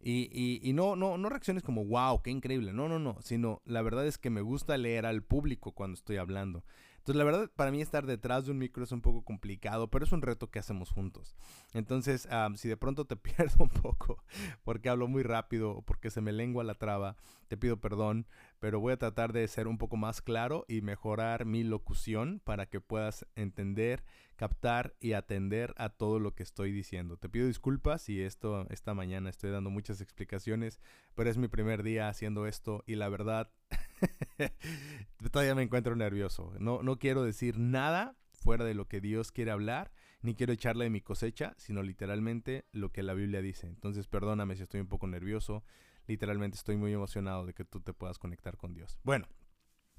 Y, 0.00 0.60
y, 0.62 0.72
no, 0.72 0.94
no, 0.94 1.18
no 1.18 1.28
reacciones 1.28 1.62
como, 1.62 1.84
wow, 1.84 2.22
qué 2.22 2.30
increíble. 2.30 2.72
No, 2.72 2.88
no, 2.88 2.98
no. 2.98 3.16
Sino 3.22 3.60
la 3.64 3.82
verdad 3.82 4.06
es 4.06 4.18
que 4.18 4.30
me 4.30 4.40
gusta 4.40 4.76
leer 4.76 5.06
al 5.06 5.22
público 5.22 5.72
cuando 5.72 5.94
estoy 5.94 6.16
hablando. 6.16 6.64
Entonces, 7.06 7.18
la 7.18 7.24
verdad, 7.24 7.50
para 7.54 7.70
mí 7.70 7.80
estar 7.80 8.04
detrás 8.04 8.46
de 8.46 8.50
un 8.50 8.58
micro 8.58 8.82
es 8.82 8.90
un 8.90 9.00
poco 9.00 9.22
complicado, 9.22 9.88
pero 9.88 10.04
es 10.04 10.10
un 10.10 10.22
reto 10.22 10.50
que 10.50 10.58
hacemos 10.58 10.90
juntos. 10.90 11.36
Entonces, 11.72 12.28
si 12.56 12.68
de 12.68 12.76
pronto 12.76 13.04
te 13.04 13.14
pierdo 13.16 13.62
un 13.62 13.68
poco 13.68 14.24
porque 14.64 14.88
hablo 14.88 15.06
muy 15.06 15.22
rápido 15.22 15.70
o 15.70 15.82
porque 15.82 16.10
se 16.10 16.20
me 16.20 16.32
lengua 16.32 16.64
la 16.64 16.74
traba, 16.74 17.16
te 17.46 17.56
pido 17.56 17.80
perdón, 17.80 18.26
pero 18.58 18.80
voy 18.80 18.92
a 18.92 18.96
tratar 18.96 19.32
de 19.32 19.46
ser 19.46 19.68
un 19.68 19.78
poco 19.78 19.96
más 19.96 20.20
claro 20.20 20.64
y 20.66 20.80
mejorar 20.80 21.44
mi 21.44 21.62
locución 21.62 22.40
para 22.42 22.66
que 22.66 22.80
puedas 22.80 23.24
entender, 23.36 24.02
captar 24.34 24.96
y 24.98 25.12
atender 25.12 25.74
a 25.76 25.90
todo 25.90 26.18
lo 26.18 26.34
que 26.34 26.42
estoy 26.42 26.72
diciendo. 26.72 27.18
Te 27.18 27.28
pido 27.28 27.46
disculpas 27.46 28.02
si 28.02 28.20
esto 28.20 28.66
esta 28.68 28.94
mañana 28.94 29.30
estoy 29.30 29.52
dando 29.52 29.70
muchas 29.70 30.00
explicaciones, 30.00 30.80
pero 31.14 31.30
es 31.30 31.38
mi 31.38 31.46
primer 31.46 31.84
día 31.84 32.08
haciendo 32.08 32.48
esto 32.48 32.82
y 32.84 32.96
la 32.96 33.08
verdad 33.08 33.52
todavía 35.32 35.54
me 35.54 35.62
encuentro 35.62 35.96
nervioso. 35.96 36.52
No, 36.58 36.82
no 36.82 36.98
quiero 36.98 37.22
decir 37.22 37.58
nada 37.58 38.16
fuera 38.32 38.64
de 38.64 38.74
lo 38.74 38.86
que 38.86 39.00
Dios 39.00 39.32
quiere 39.32 39.50
hablar, 39.50 39.92
ni 40.22 40.34
quiero 40.34 40.52
echarle 40.52 40.84
de 40.84 40.90
mi 40.90 41.00
cosecha, 41.00 41.54
sino 41.56 41.82
literalmente 41.82 42.66
lo 42.72 42.92
que 42.92 43.02
la 43.02 43.14
Biblia 43.14 43.42
dice. 43.42 43.66
Entonces 43.66 44.06
perdóname 44.06 44.56
si 44.56 44.62
estoy 44.62 44.80
un 44.80 44.88
poco 44.88 45.06
nervioso. 45.06 45.64
Literalmente 46.06 46.56
estoy 46.56 46.76
muy 46.76 46.92
emocionado 46.92 47.46
de 47.46 47.54
que 47.54 47.64
tú 47.64 47.80
te 47.80 47.92
puedas 47.92 48.18
conectar 48.18 48.56
con 48.56 48.72
Dios. 48.72 49.00
Bueno, 49.02 49.26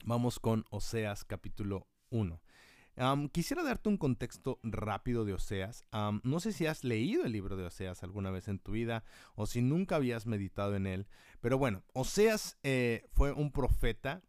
vamos 0.05 0.39
con 0.39 0.63
Oseas 0.69 1.25
capítulo 1.25 1.87
1. 2.09 2.41
Quisiera 3.31 3.63
darte 3.63 3.89
un 3.89 3.97
contexto 3.97 4.59
rápido 4.63 5.25
de 5.25 5.33
Oseas. 5.33 5.83
no 6.23 6.39
sé 6.39 6.51
si 6.51 6.65
has 6.65 6.83
leído 6.83 7.25
el 7.25 7.31
libro 7.31 7.55
de 7.55 7.65
Oseas 7.65 8.03
alguna 8.03 8.31
vez 8.31 8.47
en 8.47 8.59
tu 8.59 8.71
vida 8.71 9.03
o 9.35 9.45
si 9.45 9.61
nunca 9.61 9.97
habías 9.97 10.25
meditado 10.25 10.75
en 10.75 10.87
él, 10.87 11.07
pero 11.41 11.57
bueno, 11.57 11.83
Oseas 11.93 12.57
eh, 12.63 13.05
fue 13.11 13.31
un 13.31 13.51
profeta. 13.51 14.21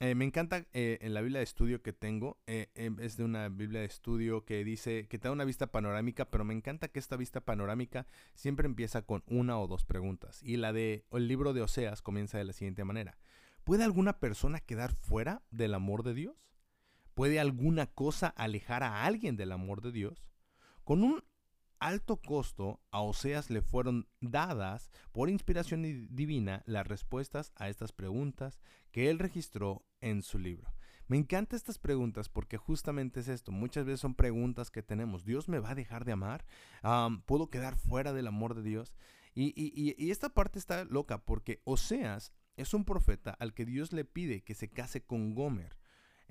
Eh, 0.00 0.16
me 0.16 0.24
encanta 0.24 0.66
eh, 0.72 0.98
en 1.00 1.14
la 1.14 1.20
Biblia 1.20 1.38
de 1.38 1.44
estudio 1.44 1.80
que 1.80 1.92
tengo, 1.92 2.38
em, 2.46 2.98
es 2.98 3.16
de 3.16 3.24
una 3.24 3.48
Biblia 3.48 3.80
de 3.80 3.86
estudio 3.86 4.44
que 4.44 4.64
dice 4.64 5.06
que 5.06 5.18
te 5.18 5.28
da 5.28 5.32
una 5.32 5.44
vista 5.44 5.68
panorámica, 5.68 6.28
pero 6.28 6.44
me 6.44 6.54
encanta 6.54 6.88
que 6.88 6.98
esta 6.98 7.16
vista 7.16 7.40
panorámica 7.40 8.06
siempre 8.34 8.66
empieza 8.66 9.02
con 9.02 9.22
una 9.26 9.58
o 9.60 9.68
dos 9.68 9.84
preguntas. 9.84 10.42
Y 10.42 10.56
la 10.56 10.72
de 10.72 11.04
el 11.12 11.28
libro 11.28 11.52
de 11.52 11.62
Oseas 11.62 12.02
comienza 12.02 12.36
de 12.36 12.44
la 12.44 12.52
siguiente 12.52 12.84
manera. 12.84 13.16
¿Puede 13.64 13.84
alguna 13.84 14.18
persona 14.18 14.58
quedar 14.58 14.92
fuera 14.92 15.42
del 15.52 15.74
amor 15.74 16.02
de 16.02 16.14
Dios? 16.14 16.51
¿Puede 17.14 17.40
alguna 17.40 17.86
cosa 17.86 18.28
alejar 18.28 18.82
a 18.82 19.04
alguien 19.04 19.36
del 19.36 19.52
amor 19.52 19.82
de 19.82 19.92
Dios? 19.92 20.24
Con 20.84 21.04
un 21.04 21.22
alto 21.78 22.16
costo, 22.18 22.80
a 22.90 23.00
Oseas 23.00 23.50
le 23.50 23.60
fueron 23.60 24.08
dadas 24.20 24.90
por 25.10 25.28
inspiración 25.28 25.82
divina 26.14 26.62
las 26.66 26.86
respuestas 26.86 27.52
a 27.56 27.68
estas 27.68 27.92
preguntas 27.92 28.60
que 28.92 29.10
él 29.10 29.18
registró 29.18 29.84
en 30.00 30.22
su 30.22 30.38
libro. 30.38 30.72
Me 31.08 31.16
encantan 31.16 31.56
estas 31.56 31.78
preguntas 31.78 32.28
porque 32.28 32.56
justamente 32.56 33.20
es 33.20 33.28
esto. 33.28 33.52
Muchas 33.52 33.84
veces 33.84 34.00
son 34.00 34.14
preguntas 34.14 34.70
que 34.70 34.82
tenemos. 34.82 35.24
¿Dios 35.24 35.48
me 35.48 35.58
va 35.58 35.70
a 35.70 35.74
dejar 35.74 36.04
de 36.04 36.12
amar? 36.12 36.46
¿Puedo 37.26 37.50
quedar 37.50 37.76
fuera 37.76 38.12
del 38.12 38.28
amor 38.28 38.54
de 38.54 38.62
Dios? 38.62 38.94
Y, 39.34 40.10
esta 40.10 40.30
parte 40.30 40.58
está 40.58 40.84
loca 40.84 41.24
porque 41.24 41.60
Oseas 41.64 42.32
es 42.56 42.74
un 42.74 42.84
profeta 42.84 43.30
al 43.30 43.54
que 43.54 43.64
Dios 43.64 43.92
le 43.92 44.04
pide 44.04 44.42
que 44.42 44.54
se 44.54 44.70
case 44.70 45.04
con 45.04 45.34
Gomer. 45.34 45.76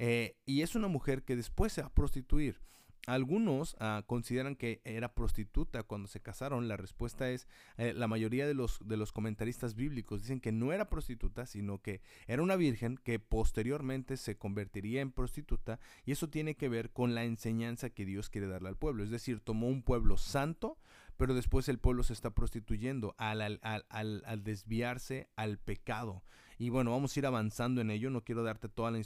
Eh, 0.04 0.36
y 0.48 0.64
es 0.64 0.74
una 0.74 0.88
mujer 0.88 1.22
que 1.22 1.36
después 1.36 1.74
se 1.74 1.84
va 1.84 1.90
a 1.90 1.94
prostituir. 1.94 2.60
Algunos 3.06 3.76
ah, 3.80 4.04
consideran 4.08 4.56
que 4.56 4.82
era 4.84 5.14
prostituta 5.14 5.84
cuando 5.84 6.08
se 6.08 6.22
casaron. 6.22 6.68
La 6.68 6.76
respuesta 6.76 7.30
es, 7.30 7.48
eh, 7.78 7.94
la 7.94 8.08
mayoría 8.08 8.48
de 8.48 8.56
los, 8.56 8.80
de 8.84 8.98
los 8.98 9.12
comentaristas 9.12 9.76
bíblicos 9.76 10.22
dicen 10.22 10.40
que 10.40 10.52
no 10.52 10.74
era 10.74 10.90
prostituta, 10.90 11.46
sino 11.46 11.84
que 11.84 12.02
era 12.26 12.42
una 12.42 12.56
virgen 12.56 12.98
que 12.98 13.20
posteriormente 13.20 14.18
se 14.18 14.40
convertiría 14.40 15.02
en 15.02 15.12
prostituta 15.12 15.80
y 16.04 16.14
eso 16.14 16.30
tiene 16.30 16.56
que 16.56 16.68
ver 16.68 16.90
con 16.90 17.14
la 17.14 17.24
enseñanza 17.24 17.92
que 17.92 18.06
Dios 18.06 18.32
quiere 18.32 18.48
darle 18.48 18.70
al 18.70 18.78
pueblo. 18.78 19.04
Es 19.04 19.12
decir, 19.12 19.40
tomó 19.40 19.68
un 19.68 19.84
pueblo 19.84 20.18
santo, 20.18 20.80
pero 21.16 21.36
después 21.36 21.70
el 21.70 21.78
pueblo 21.78 22.02
se 22.02 22.14
está 22.14 22.32
prostituyendo 22.32 23.14
al, 23.20 23.42
al, 23.44 23.60
al, 23.62 24.24
al 24.26 24.44
desviarse 24.44 25.30
al 25.36 25.60
pecado. 25.60 26.24
Y 26.62 26.70
bueno, 26.70 26.92
vamos 26.92 27.16
a 27.16 27.20
ir 27.20 27.26
avanzando 27.26 27.82
en 27.82 27.90
ello. 27.90 28.12
No 28.12 28.24
quiero 28.24 28.44
darte 28.44 28.70
toda 28.70 28.92
la, 28.92 29.02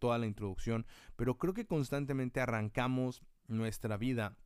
toda 0.00 0.18
la 0.18 0.26
introducción, 0.26 0.84
pero 1.14 1.38
creo 1.38 1.54
que 1.54 1.64
constantemente 1.64 2.40
arrancamos 2.40 3.22
nuestra 3.46 3.96
vida 3.96 4.36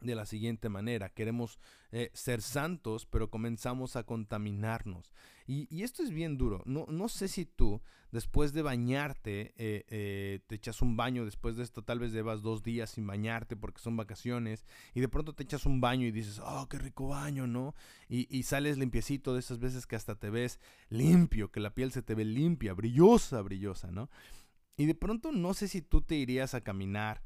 de 0.00 0.14
la 0.14 0.26
siguiente 0.26 0.68
manera. 0.68 1.10
Queremos 1.10 1.58
eh, 1.92 2.10
ser 2.14 2.42
santos, 2.42 3.06
pero 3.06 3.30
comenzamos 3.30 3.96
a 3.96 4.04
contaminarnos. 4.04 5.12
Y, 5.46 5.82
esto 5.82 6.04
es 6.04 6.10
bien 6.10 6.38
duro. 6.38 6.62
No, 6.64 6.86
no, 6.88 7.08
sé 7.08 7.26
si 7.26 7.44
tú, 7.44 7.82
después 8.12 8.52
de 8.52 8.62
bañarte, 8.62 9.52
eh, 9.56 9.84
eh, 9.88 10.40
te 10.46 10.54
echas 10.54 10.80
un 10.80 10.96
baño, 10.96 11.24
después 11.24 11.56
de 11.56 11.64
esto 11.64 11.82
tal 11.82 11.98
vez 11.98 12.12
llevas 12.12 12.42
dos 12.42 12.62
días 12.62 12.90
sin 12.90 13.04
bañarte 13.04 13.56
porque 13.56 13.80
son 13.80 13.96
vacaciones, 13.96 14.64
y 14.94 15.00
de 15.00 15.08
pronto 15.08 15.34
te 15.34 15.42
echas 15.42 15.66
un 15.66 15.80
baño 15.80 16.06
y 16.06 16.12
dices, 16.12 16.40
oh, 16.44 16.68
qué 16.68 16.78
rico 16.78 17.08
baño, 17.08 17.48
¿no? 17.48 17.74
Y, 18.08 18.28
y 18.30 18.44
sales 18.44 18.78
limpiecito 18.78 19.34
de 19.34 19.40
esas 19.40 19.58
veces 19.58 19.88
que 19.88 19.96
hasta 19.96 20.14
te 20.14 20.30
ves 20.30 20.60
limpio, 20.88 21.50
que 21.50 21.58
la 21.58 21.74
piel 21.74 21.90
se 21.90 22.02
te 22.02 22.14
ve 22.14 22.24
limpia, 22.24 22.72
brillosa, 22.72 23.42
brillosa, 23.42 23.90
¿no? 23.90 24.08
Y 24.76 24.86
de 24.86 24.94
pronto 24.94 25.32
no 25.32 25.52
sé 25.52 25.66
si 25.66 25.82
tú 25.82 26.00
te 26.00 26.14
irías 26.14 26.54
a 26.54 26.62
caminar 26.62 27.22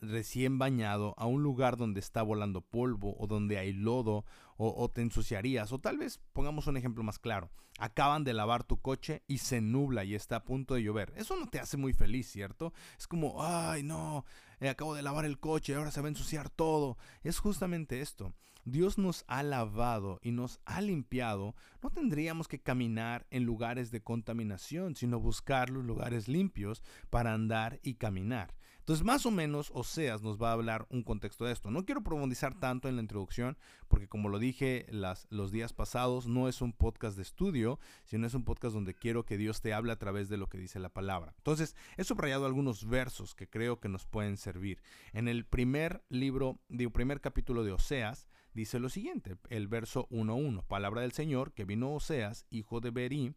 recién 0.00 0.58
bañado 0.58 1.14
a 1.16 1.26
un 1.26 1.42
lugar 1.42 1.76
donde 1.76 2.00
está 2.00 2.22
volando 2.22 2.60
polvo 2.60 3.16
o 3.18 3.26
donde 3.26 3.58
hay 3.58 3.72
lodo 3.72 4.24
o, 4.56 4.88
te 4.88 5.02
ensuciarías. 5.02 5.72
O 5.72 5.80
tal 5.80 5.98
vez, 5.98 6.20
pongamos 6.32 6.68
un 6.68 6.76
ejemplo 6.76 7.02
más 7.02 7.18
claro, 7.18 7.50
acaban 7.78 8.22
de 8.22 8.34
lavar 8.34 8.62
tu 8.62 8.80
coche 8.80 9.24
y 9.26 9.38
se 9.38 9.60
nubla 9.60 10.04
y 10.04 10.14
está 10.14 10.36
a 10.36 10.44
punto 10.44 10.74
de 10.74 10.84
llover. 10.84 11.12
Eso 11.16 11.36
no 11.36 11.48
te 11.48 11.58
hace 11.58 11.76
muy 11.76 11.92
feliz, 11.92 12.30
¿cierto? 12.30 12.72
Es 12.96 13.08
como, 13.08 13.42
ay 13.42 13.82
no, 13.82 14.24
eh, 14.60 14.68
acabo 14.68 14.94
de 14.94 15.02
lavar 15.02 15.24
el 15.24 15.40
coche, 15.40 15.74
ahora 15.74 15.90
se 15.90 16.00
va 16.00 16.06
a 16.06 16.10
ensuciar 16.10 16.48
todo. 16.48 16.96
Es 17.24 17.40
justamente 17.40 18.00
esto. 18.00 18.32
Dios 18.64 18.96
nos 18.96 19.24
ha 19.26 19.42
lavado 19.42 20.20
y 20.22 20.30
nos 20.30 20.60
ha 20.66 20.80
limpiado, 20.80 21.56
no 21.82 21.90
tendríamos 21.90 22.46
que 22.46 22.60
caminar 22.60 23.26
en 23.30 23.42
lugares 23.42 23.90
de 23.90 24.04
contaminación, 24.04 24.94
sino 24.94 25.18
buscar 25.18 25.68
los 25.68 25.84
lugares 25.84 26.28
limpios 26.28 26.84
para 27.10 27.34
andar 27.34 27.80
y 27.82 27.94
caminar. 27.94 28.54
Entonces, 28.82 29.06
más 29.06 29.26
o 29.26 29.30
menos, 29.30 29.70
Oseas 29.74 30.22
nos 30.22 30.42
va 30.42 30.50
a 30.50 30.54
hablar 30.54 30.88
un 30.90 31.04
contexto 31.04 31.44
de 31.44 31.52
esto. 31.52 31.70
No 31.70 31.84
quiero 31.84 32.02
profundizar 32.02 32.58
tanto 32.58 32.88
en 32.88 32.96
la 32.96 33.02
introducción, 33.02 33.56
porque 33.86 34.08
como 34.08 34.28
lo 34.28 34.40
dije 34.40 34.86
las, 34.90 35.28
los 35.30 35.52
días 35.52 35.72
pasados, 35.72 36.26
no 36.26 36.48
es 36.48 36.60
un 36.60 36.72
podcast 36.72 37.16
de 37.16 37.22
estudio, 37.22 37.78
sino 38.04 38.26
es 38.26 38.34
un 38.34 38.42
podcast 38.42 38.74
donde 38.74 38.94
quiero 38.94 39.24
que 39.24 39.36
Dios 39.36 39.60
te 39.60 39.72
hable 39.72 39.92
a 39.92 40.00
través 40.00 40.28
de 40.28 40.36
lo 40.36 40.48
que 40.48 40.58
dice 40.58 40.80
la 40.80 40.88
palabra. 40.88 41.32
Entonces, 41.36 41.76
he 41.96 42.02
subrayado 42.02 42.44
algunos 42.44 42.84
versos 42.88 43.36
que 43.36 43.48
creo 43.48 43.78
que 43.78 43.88
nos 43.88 44.04
pueden 44.04 44.36
servir. 44.36 44.82
En 45.12 45.28
el 45.28 45.46
primer 45.46 46.02
libro, 46.08 46.58
el 46.68 46.90
primer 46.90 47.20
capítulo 47.20 47.62
de 47.62 47.70
Oseas, 47.70 48.26
dice 48.52 48.80
lo 48.80 48.88
siguiente, 48.88 49.36
el 49.48 49.68
verso 49.68 50.08
1.1, 50.08 50.66
palabra 50.66 51.02
del 51.02 51.12
Señor, 51.12 51.52
que 51.52 51.64
vino 51.64 51.94
Oseas, 51.94 52.46
hijo 52.50 52.80
de 52.80 52.90
Berí, 52.90 53.32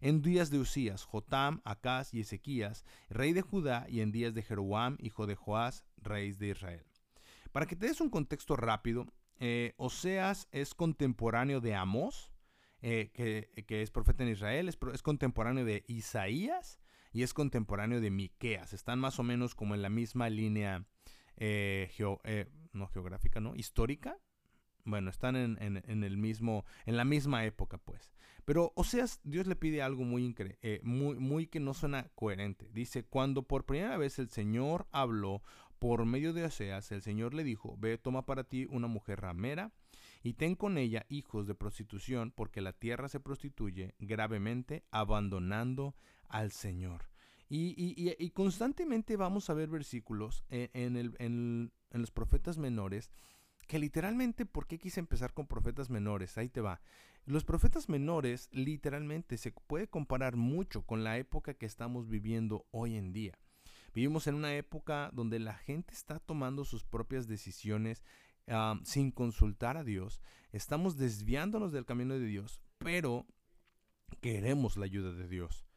en 0.00 0.22
días 0.22 0.50
de 0.50 0.58
Usías, 0.58 1.04
Jotam, 1.04 1.60
Acaz 1.64 2.14
y 2.14 2.20
Ezequías, 2.20 2.84
rey 3.08 3.32
de 3.32 3.42
Judá, 3.42 3.86
y 3.88 4.00
en 4.00 4.12
días 4.12 4.34
de 4.34 4.42
Jeroboam, 4.42 4.96
hijo 5.00 5.26
de 5.26 5.34
Joás, 5.34 5.84
rey 5.96 6.32
de 6.32 6.48
Israel. 6.48 6.84
Para 7.52 7.66
que 7.66 7.76
te 7.76 7.86
des 7.86 8.00
un 8.00 8.10
contexto 8.10 8.56
rápido, 8.56 9.06
eh, 9.38 9.74
Oseas 9.76 10.48
es 10.52 10.74
contemporáneo 10.74 11.60
de 11.60 11.74
Amós, 11.74 12.30
eh, 12.82 13.10
que, 13.12 13.82
es 13.82 13.90
profeta 13.90 14.22
en 14.22 14.30
Israel, 14.30 14.68
es, 14.68 15.02
contemporáneo 15.02 15.66
de 15.66 15.84
Isaías 15.86 16.78
y 17.12 17.22
es 17.22 17.34
contemporáneo 17.34 18.00
de 18.00 18.10
Miqueas. 18.10 18.72
Están 18.72 18.98
más 18.98 19.18
o 19.18 19.22
menos 19.22 19.54
como 19.54 19.74
en 19.74 19.82
la 19.82 19.90
misma 19.90 20.30
línea 20.30 20.86
eh, 21.36 21.90
eh, 22.24 22.46
no 22.72 22.86
geográfica, 22.88 23.40
¿no? 23.40 23.54
Histórica. 23.54 24.16
Bueno, 24.90 25.10
están 25.10 25.36
en, 25.36 26.04
el 26.04 26.16
mismo, 26.16 26.64
en 26.86 26.96
la 26.96 27.04
misma 27.04 27.44
época, 27.44 27.78
pues. 27.78 28.12
Pero 28.44 28.72
Oseas, 28.74 29.20
Dios 29.22 29.46
le 29.46 29.56
pide 29.56 29.82
algo 29.82 30.04
muy, 30.04 30.34
muy, 30.82 31.16
muy 31.16 31.46
que 31.46 31.60
no 31.60 31.74
suena 31.74 32.08
coherente. 32.14 32.68
Dice, 32.72 33.04
cuando 33.04 33.42
por 33.42 33.64
primera 33.64 33.96
vez 33.96 34.18
el 34.18 34.28
Señor 34.28 34.86
habló 34.90 35.42
por 35.78 36.04
medio 36.04 36.32
de 36.32 36.44
Oseas, 36.44 36.92
el 36.92 37.02
Señor 37.02 37.32
le 37.32 37.44
dijo, 37.44 37.76
ve, 37.78 37.96
toma 37.96 38.26
para 38.26 38.44
ti 38.44 38.66
una 38.68 38.86
mujer 38.86 39.20
ramera 39.20 39.72
y 40.22 40.34
ten 40.34 40.54
con 40.54 40.76
ella 40.76 41.06
hijos 41.08 41.46
de 41.46 41.54
prostitución, 41.54 42.30
porque 42.30 42.60
la 42.60 42.72
tierra 42.72 43.08
se 43.08 43.20
prostituye 43.20 43.94
gravemente, 43.98 44.84
abandonando 44.90 45.94
al 46.28 46.52
Señor. 46.52 47.08
Y, 47.52 48.30
constantemente 48.30 49.16
vamos 49.16 49.50
a 49.50 49.54
ver 49.54 49.68
versículos 49.68 50.44
en, 50.50 50.96
el, 50.96 51.16
en, 51.18 51.72
los 51.90 52.12
profetas 52.12 52.58
menores 52.58 53.10
que 53.70 53.78
literalmente, 53.78 54.46
¿por 54.46 54.66
qué 54.66 54.80
quise 54.80 54.98
empezar 54.98 55.32
con 55.32 55.46
profetas 55.46 55.90
menores? 55.90 56.36
Ahí 56.36 56.48
te 56.48 56.60
va. 56.60 56.80
Los 57.24 57.44
profetas 57.44 57.88
menores 57.88 58.48
literalmente 58.50 59.38
se 59.38 59.52
puede 59.52 59.86
comparar 59.86 60.34
mucho 60.34 60.82
con 60.82 61.04
la 61.04 61.18
época 61.18 61.54
que 61.54 61.66
estamos 61.66 62.08
viviendo 62.08 62.66
hoy 62.72 62.96
en 62.96 63.12
día. 63.12 63.38
Vivimos 63.94 64.26
en 64.26 64.34
una 64.34 64.56
época 64.56 65.10
donde 65.12 65.38
la 65.38 65.54
gente 65.54 65.94
está 65.94 66.18
tomando 66.18 66.64
sus 66.64 66.82
propias 66.82 67.28
decisiones 67.28 68.02
sin 68.82 69.12
consultar 69.12 69.76
a 69.76 69.84
Dios. 69.84 70.20
Estamos 70.50 70.96
desviándonos 70.96 71.70
del 71.70 71.86
camino 71.86 72.14
de 72.14 72.26
Dios, 72.26 72.60
pero 72.78 73.24
queremos 74.20 74.76
la 74.76 74.86
ayuda 74.86 75.12
de 75.12 75.28
Dios. 75.28 75.69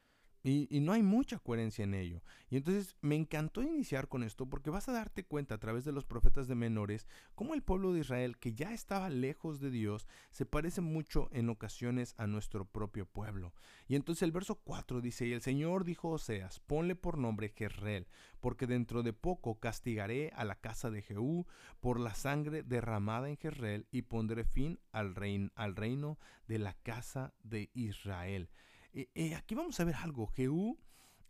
Y, 0.45 0.82
no 0.82 0.91
hay 0.91 1.03
mucha 1.03 1.39
coherencia 1.39 1.84
en 1.84 1.93
ello. 1.93 2.21
Y 2.49 2.58
entonces 2.58 2.97
me 2.99 3.15
encantó 3.15 3.63
iniciar 3.63 4.10
con 4.10 4.23
esto 4.23 4.45
porque 4.45 4.69
vas 4.69 4.89
a 4.89 4.91
darte 4.91 5.23
cuenta 5.23 5.56
a 5.56 5.58
través 5.58 5.86
de 5.86 5.93
los 5.93 6.03
profetas 6.03 6.49
de 6.49 6.56
menores 6.56 7.08
cómo 7.34 7.53
el 7.53 7.63
pueblo 7.63 7.93
de 7.93 8.01
Israel, 8.01 8.38
que 8.38 8.53
ya 8.53 8.73
estaba 8.73 9.10
lejos 9.10 9.62
de 9.62 9.71
Dios, 9.71 10.06
se 10.32 10.45
parece 10.45 10.82
mucho 10.82 11.29
en 11.32 11.49
ocasiones 11.49 12.13
a 12.17 12.27
nuestro 12.27 12.65
propio 12.65 13.06
pueblo. 13.06 13.53
Y 13.88 13.95
entonces 13.95 14.23
el 14.23 14.34
verso 14.34 14.56
4 14.56 14.99
dice, 14.99 15.25
y 15.25 15.32
el 15.32 15.41
Señor 15.41 15.86
dijo 15.86 16.10
Oseas, 16.10 16.60
ponle 16.60 16.95
por 16.95 17.17
nombre 17.17 17.53
Jezreel, 17.56 18.08
porque 18.41 18.67
dentro 18.67 19.01
de 19.01 19.13
poco 19.13 19.62
castigaré 19.62 20.34
a 20.36 20.43
la 20.43 20.56
casa 20.56 20.91
de 20.91 21.03
Jehú 21.03 21.47
por 21.79 22.01
la 22.01 22.15
sangre 22.15 22.63
derramada 22.63 23.29
en 23.29 23.38
Jezreel 23.38 23.88
y 23.91 24.01
pondré 24.01 24.43
fin 24.43 24.77
al, 24.91 25.15
al 25.56 25.75
reino 25.77 26.19
de 26.49 26.60
la 26.60 26.73
casa 26.73 27.34
de 27.43 27.69
Israel. 27.73 28.49
Eh, 28.93 29.10
eh, 29.15 29.36
aquí 29.36 29.56
vamos 29.56 29.79
a 29.79 29.84
ver 29.84 29.95
algo. 29.95 30.27
Jehú, 30.27 30.77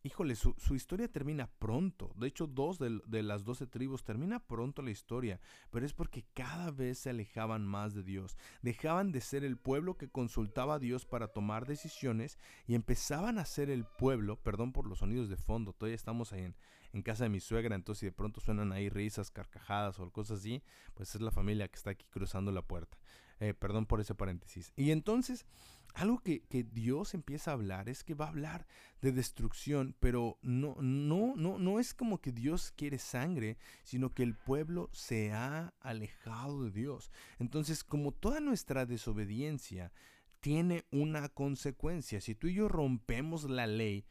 híjole, 0.03 0.35
su, 0.35 0.53
historia 0.75 1.07
termina 1.07 1.47
pronto. 1.47 2.13
De 2.15 2.27
hecho, 2.27 2.45
dos 2.45 2.77
de, 2.77 3.23
las 3.23 3.45
doce 3.45 3.67
tribus 3.67 4.03
termina 4.03 4.39
pronto 4.39 4.81
la 4.81 4.91
historia. 4.91 5.39
Pero 5.71 5.85
es 5.85 5.93
porque 5.93 6.25
cada 6.33 6.71
vez 6.71 6.99
se 6.99 7.09
alejaban 7.09 7.65
más 7.65 7.93
de 7.93 8.03
Dios. 8.03 8.37
Dejaban 8.61 9.11
de 9.11 9.21
ser 9.21 9.45
el 9.45 9.57
pueblo 9.57 9.97
que 9.97 10.09
consultaba 10.09 10.75
a 10.75 10.79
Dios 10.79 11.05
para 11.05 11.29
tomar 11.29 11.65
decisiones 11.65 12.37
y 12.67 12.75
empezaban 12.75 13.39
a 13.39 13.45
ser 13.45 13.69
el 13.69 13.85
pueblo, 13.85 14.35
perdón 14.35 14.73
por 14.73 14.87
los 14.87 14.99
sonidos 14.99 15.29
de 15.29 15.37
fondo, 15.37 15.73
todavía 15.73 15.95
estamos 15.95 16.33
ahí 16.33 16.43
en, 16.43 16.55
en 16.91 17.01
casa 17.01 17.23
de 17.23 17.29
mi 17.29 17.39
suegra, 17.39 17.75
entonces 17.75 18.01
si 18.01 18.05
de 18.05 18.11
pronto 18.11 18.39
suenan 18.39 18.71
ahí 18.71 18.89
risas, 18.89 19.31
carcajadas 19.31 19.99
o 19.99 20.11
cosas 20.11 20.39
así, 20.39 20.61
pues 20.93 21.15
es 21.15 21.21
la 21.21 21.31
familia 21.31 21.67
que 21.67 21.75
está 21.75 21.91
aquí 21.91 22.05
cruzando 22.09 22.51
la 22.51 22.61
puerta. 22.61 22.97
Eh, 23.39 23.53
perdón 23.53 23.85
por 23.85 23.99
ese 23.99 24.15
paréntesis. 24.15 24.71
Y 24.75 24.91
entonces, 24.91 25.45
algo 25.93 26.19
que, 26.19 26.43
Dios 26.71 27.13
empieza 27.13 27.51
a 27.51 27.53
hablar 27.53 27.87
es 27.87 28.03
que 28.03 28.15
va 28.15 28.25
a 28.25 28.29
hablar 28.29 28.67
de 29.01 29.11
destrucción, 29.11 29.95
pero 29.99 30.39
no, 30.41 30.75
no, 30.81 31.35
no, 31.35 31.59
no 31.59 31.79
es 31.79 31.93
como 31.93 32.19
que 32.19 32.31
Dios 32.31 32.71
quiere 32.75 32.97
sangre, 32.97 33.57
sino 33.83 34.13
que 34.13 34.23
el 34.23 34.35
pueblo 34.35 34.89
se 34.91 35.31
ha 35.31 35.73
alejado 35.81 36.63
de 36.63 36.71
Dios. 36.71 37.11
Entonces, 37.37 37.83
como 37.83 38.11
toda 38.11 38.39
nuestra 38.39 38.85
desobediencia 38.85 39.91
tiene 40.39 40.85
una 40.91 41.29
consecuencia, 41.29 42.21
si 42.21 42.35
tú 42.35 42.47
y 42.47 42.55
yo 42.55 42.67
rompemos 42.67 43.43
la 43.43 43.67
ley, 43.67 44.05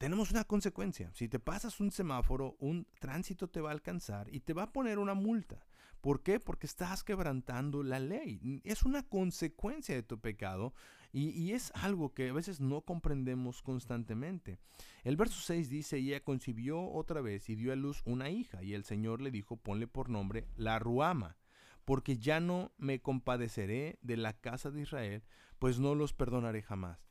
tenemos 0.00 0.30
una 0.30 0.44
consecuencia. 0.44 1.10
Si 1.12 1.28
te 1.28 1.38
pasas 1.38 1.78
un 1.78 1.90
semáforo, 1.90 2.56
un 2.58 2.86
tránsito 3.00 3.50
te 3.50 3.60
va 3.60 3.68
a 3.68 3.72
alcanzar 3.72 4.34
y 4.34 4.40
te 4.40 4.54
va 4.54 4.62
a 4.62 4.72
poner 4.72 4.98
una 4.98 5.12
multa. 5.12 5.66
¿Por 6.00 6.22
qué? 6.22 6.40
Porque 6.40 6.66
estás 6.66 7.04
quebrantando 7.04 7.82
la 7.82 8.00
ley. 8.00 8.62
Es 8.64 8.84
una 8.84 9.02
consecuencia 9.02 9.94
de 9.94 10.02
tu 10.02 10.18
pecado 10.18 10.72
y, 11.12 11.52
es 11.52 11.70
algo 11.74 12.14
que 12.14 12.30
a 12.30 12.32
veces 12.32 12.60
no 12.60 12.80
comprendemos 12.80 13.60
constantemente. 13.60 14.58
El 15.04 15.18
verso 15.18 15.38
6 15.42 15.68
dice, 15.68 15.98
y 15.98 16.08
ella 16.08 16.24
concibió 16.24 16.82
otra 16.82 17.20
vez 17.20 17.50
y 17.50 17.54
dio 17.54 17.70
a 17.70 17.76
luz 17.76 18.00
una 18.06 18.30
hija 18.30 18.62
y 18.62 18.72
el 18.72 18.84
Señor 18.84 19.20
le 19.20 19.30
dijo, 19.30 19.58
ponle 19.58 19.86
por 19.86 20.08
nombre 20.08 20.48
la 20.56 20.78
Ruama, 20.78 21.36
porque 21.84 22.16
ya 22.16 22.40
no 22.40 22.72
me 22.78 23.02
compadeceré 23.02 23.98
de 24.00 24.16
la 24.16 24.32
casa 24.32 24.70
de 24.70 24.80
Israel, 24.80 25.24
pues 25.58 25.78
no 25.78 25.94
los 25.94 26.14
perdonaré 26.14 26.62
jamás. 26.62 27.09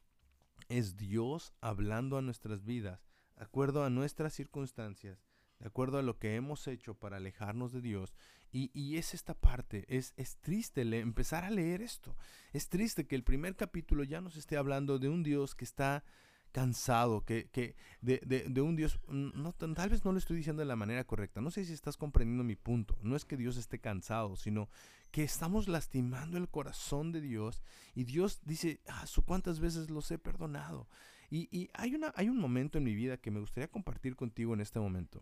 Es 0.69 0.95
Dios 0.97 1.53
hablando 1.61 2.17
a 2.17 2.21
nuestras 2.21 2.63
vidas, 2.63 3.05
de 3.35 3.43
acuerdo 3.43 3.83
a 3.83 3.89
nuestras 3.89 4.33
circunstancias 4.33 5.19
de 5.59 5.67
acuerdo 5.67 5.97
a 5.97 6.01
lo 6.01 6.17
que 6.17 6.35
hemos 6.35 6.67
hecho 6.67 6.95
para 6.95 7.17
alejarnos 7.17 7.71
de 7.71 7.81
Dios. 7.81 8.15
Y, 8.51 8.97
es 8.97 9.13
esta 9.13 9.35
parte, 9.35 9.85
es, 9.95 10.13
es 10.17 10.37
triste 10.37 10.81
empezar 10.81 11.43
a 11.43 11.51
leer 11.51 11.83
esto. 11.83 12.15
Es 12.51 12.67
triste 12.67 13.05
que 13.05 13.15
el 13.15 13.23
primer 13.23 13.55
capítulo 13.55 14.03
ya 14.03 14.21
nos 14.21 14.37
esté 14.37 14.57
hablando 14.57 14.97
de 14.97 15.07
un 15.07 15.21
Dios 15.21 15.53
que 15.53 15.65
está 15.65 16.03
cansado, 16.51 17.25
que, 17.25 17.49
que 17.51 17.75
de, 18.01 18.19
de, 18.19 18.61
un 18.61 18.75
Dios, 18.75 18.99
no, 19.07 19.53
tal 19.53 19.89
vez 19.89 20.03
no 20.03 20.11
lo 20.11 20.17
estoy 20.17 20.37
diciendo 20.37 20.61
de 20.61 20.67
la 20.67 20.75
manera 20.75 21.03
correcta, 21.03 21.41
no 21.41 21.51
sé 21.51 21.65
si 21.65 21.73
estás 21.73 21.97
comprendiendo 21.97 22.43
mi 22.43 22.55
punto, 22.55 22.97
no 23.01 23.15
es 23.15 23.25
que 23.25 23.37
Dios 23.37 23.57
esté 23.57 23.79
cansado, 23.79 24.35
sino 24.35 24.69
que 25.11 25.23
estamos 25.23 25.67
lastimando 25.67 26.37
el 26.37 26.49
corazón 26.49 27.11
de 27.11 27.21
Dios 27.21 27.61
y 27.95 28.03
Dios 28.03 28.41
dice, 28.43 28.79
ah, 28.87 29.05
¿cuántas 29.25 29.59
veces 29.59 29.89
los 29.89 30.09
he 30.11 30.17
perdonado? 30.17 30.87
Y, 31.31 31.69
hay, 31.73 31.93
una, 31.93 32.11
hay 32.15 32.27
un 32.27 32.39
momento 32.39 32.77
en 32.77 32.83
mi 32.83 32.95
vida 32.95 33.17
que 33.17 33.29
me 33.29 33.39
gustaría 33.39 33.67
compartir 33.67 34.15
contigo 34.15 34.53
en 34.53 34.61
este 34.61 34.79
momento. 34.79 35.21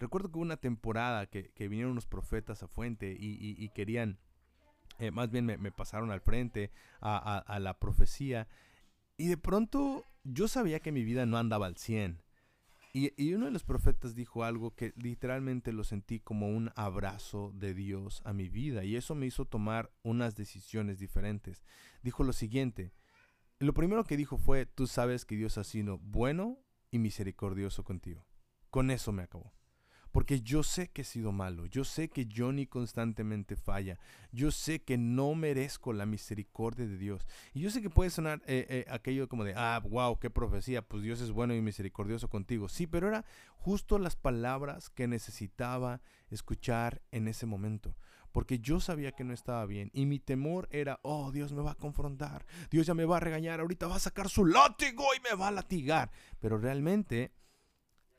Recuerdo 0.00 0.30
que 0.30 0.38
hubo 0.38 0.42
una 0.42 0.56
temporada 0.56 1.26
que, 1.26 1.52
vinieron 1.56 1.92
unos 1.92 2.06
profetas 2.06 2.62
a 2.62 2.68
Fuente 2.68 3.16
y, 3.18 3.68
querían, 3.70 4.18
eh, 4.98 5.10
más 5.10 5.30
bien 5.30 5.46
me, 5.46 5.70
pasaron 5.70 6.10
al 6.10 6.20
frente 6.20 6.70
a, 7.00 7.58
la 7.60 7.78
profecía. 7.78 8.48
Y 9.18 9.26
de 9.26 9.36
pronto 9.36 10.06
yo 10.24 10.48
sabía 10.48 10.80
que 10.80 10.92
mi 10.92 11.04
vida 11.04 11.26
no 11.26 11.36
andaba 11.36 11.66
al 11.66 11.76
100. 11.76 12.22
Y, 12.94 13.12
y, 13.22 13.34
uno 13.34 13.44
de 13.44 13.50
los 13.50 13.64
profetas 13.64 14.14
dijo 14.14 14.44
algo 14.44 14.74
que 14.74 14.94
literalmente 14.96 15.72
lo 15.72 15.84
sentí 15.84 16.20
como 16.20 16.48
un 16.48 16.70
abrazo 16.74 17.52
de 17.54 17.74
Dios 17.74 18.22
a 18.24 18.32
mi 18.32 18.48
vida. 18.48 18.84
Y 18.84 18.96
eso 18.96 19.14
me 19.14 19.26
hizo 19.26 19.44
tomar 19.44 19.92
unas 20.02 20.36
decisiones 20.36 20.98
diferentes. 20.98 21.62
Dijo 22.02 22.24
lo 22.24 22.32
siguiente, 22.32 22.92
lo 23.58 23.74
primero 23.74 24.04
que 24.04 24.16
dijo 24.16 24.38
fue, 24.38 24.66
tú 24.66 24.86
sabes 24.86 25.24
que 25.24 25.36
Dios 25.36 25.58
ha 25.58 25.64
sido 25.64 25.98
bueno 25.98 26.58
y 26.90 26.98
misericordioso 26.98 27.84
contigo. 27.84 28.26
Con 28.70 28.90
eso 28.90 29.12
me 29.12 29.24
acabó. 29.24 29.57
Porque 30.12 30.40
yo 30.40 30.62
sé 30.62 30.88
que 30.88 31.02
he 31.02 31.04
sido 31.04 31.32
malo, 31.32 31.66
yo 31.66 31.84
sé 31.84 32.08
que 32.08 32.28
Johnny 32.34 32.66
constantemente 32.66 33.56
falla, 33.56 33.98
yo 34.32 34.50
sé 34.50 34.80
que 34.82 34.96
no 34.96 35.34
merezco 35.34 35.92
la 35.92 36.06
misericordia 36.06 36.86
de 36.86 36.96
Dios. 36.96 37.26
Y 37.52 37.60
yo 37.60 37.70
sé 37.70 37.82
que 37.82 37.90
puede 37.90 38.10
sonar 38.10 38.42
eh, 38.46 38.66
eh, 38.68 38.84
aquello 38.88 39.28
como 39.28 39.44
de, 39.44 39.54
ah, 39.56 39.80
wow, 39.88 40.18
qué 40.18 40.30
profecía, 40.30 40.82
pues 40.82 41.02
Dios 41.02 41.20
es 41.20 41.30
bueno 41.30 41.54
y 41.54 41.60
misericordioso 41.60 42.28
contigo. 42.28 42.68
Sí, 42.68 42.86
pero 42.86 43.08
era 43.08 43.24
justo 43.56 43.98
las 43.98 44.16
palabras 44.16 44.90
que 44.90 45.06
necesitaba 45.06 46.00
escuchar 46.30 47.02
en 47.10 47.28
ese 47.28 47.46
momento 47.46 47.94
porque 48.32 48.58
yo 48.58 48.78
sabía 48.78 49.12
que 49.12 49.24
no 49.24 49.32
estaba 49.32 49.64
bien 49.66 49.90
y 49.92 50.06
mi 50.06 50.18
temor 50.18 50.68
era, 50.70 51.00
oh, 51.02 51.32
Dios 51.32 51.52
me 51.52 51.62
va 51.62 51.72
a 51.72 51.76
confrontar, 51.76 52.46
Dios 52.70 52.86
ya 52.86 52.94
me 52.94 53.04
va 53.04 53.16
a 53.16 53.20
regañar, 53.20 53.60
ahorita 53.60 53.86
va 53.86 53.96
a 53.96 54.00
sacar 54.00 54.28
su 54.28 54.44
látigo 54.46 55.04
y 55.16 55.20
me 55.28 55.34
va 55.34 55.48
a 55.48 55.52
latigar. 55.52 56.10
Pero 56.38 56.58
realmente 56.58 57.32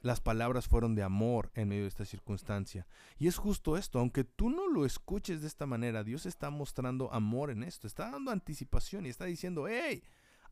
las 0.01 0.21
palabras 0.21 0.67
fueron 0.67 0.95
de 0.95 1.03
amor 1.03 1.51
en 1.55 1.67
medio 1.67 1.83
de 1.83 1.89
esta 1.89 2.05
circunstancia. 2.05 2.87
Y 3.17 3.27
es 3.27 3.37
justo 3.37 3.77
esto, 3.77 3.99
aunque 3.99 4.23
tú 4.23 4.49
no 4.49 4.67
lo 4.67 4.85
escuches 4.85 5.41
de 5.41 5.47
esta 5.47 5.65
manera, 5.65 6.03
Dios 6.03 6.25
está 6.25 6.49
mostrando 6.49 7.11
amor 7.13 7.51
en 7.51 7.63
esto, 7.63 7.87
está 7.87 8.11
dando 8.11 8.31
anticipación 8.31 9.05
y 9.05 9.09
está 9.09 9.25
diciendo, 9.25 9.67
hey, 9.67 10.03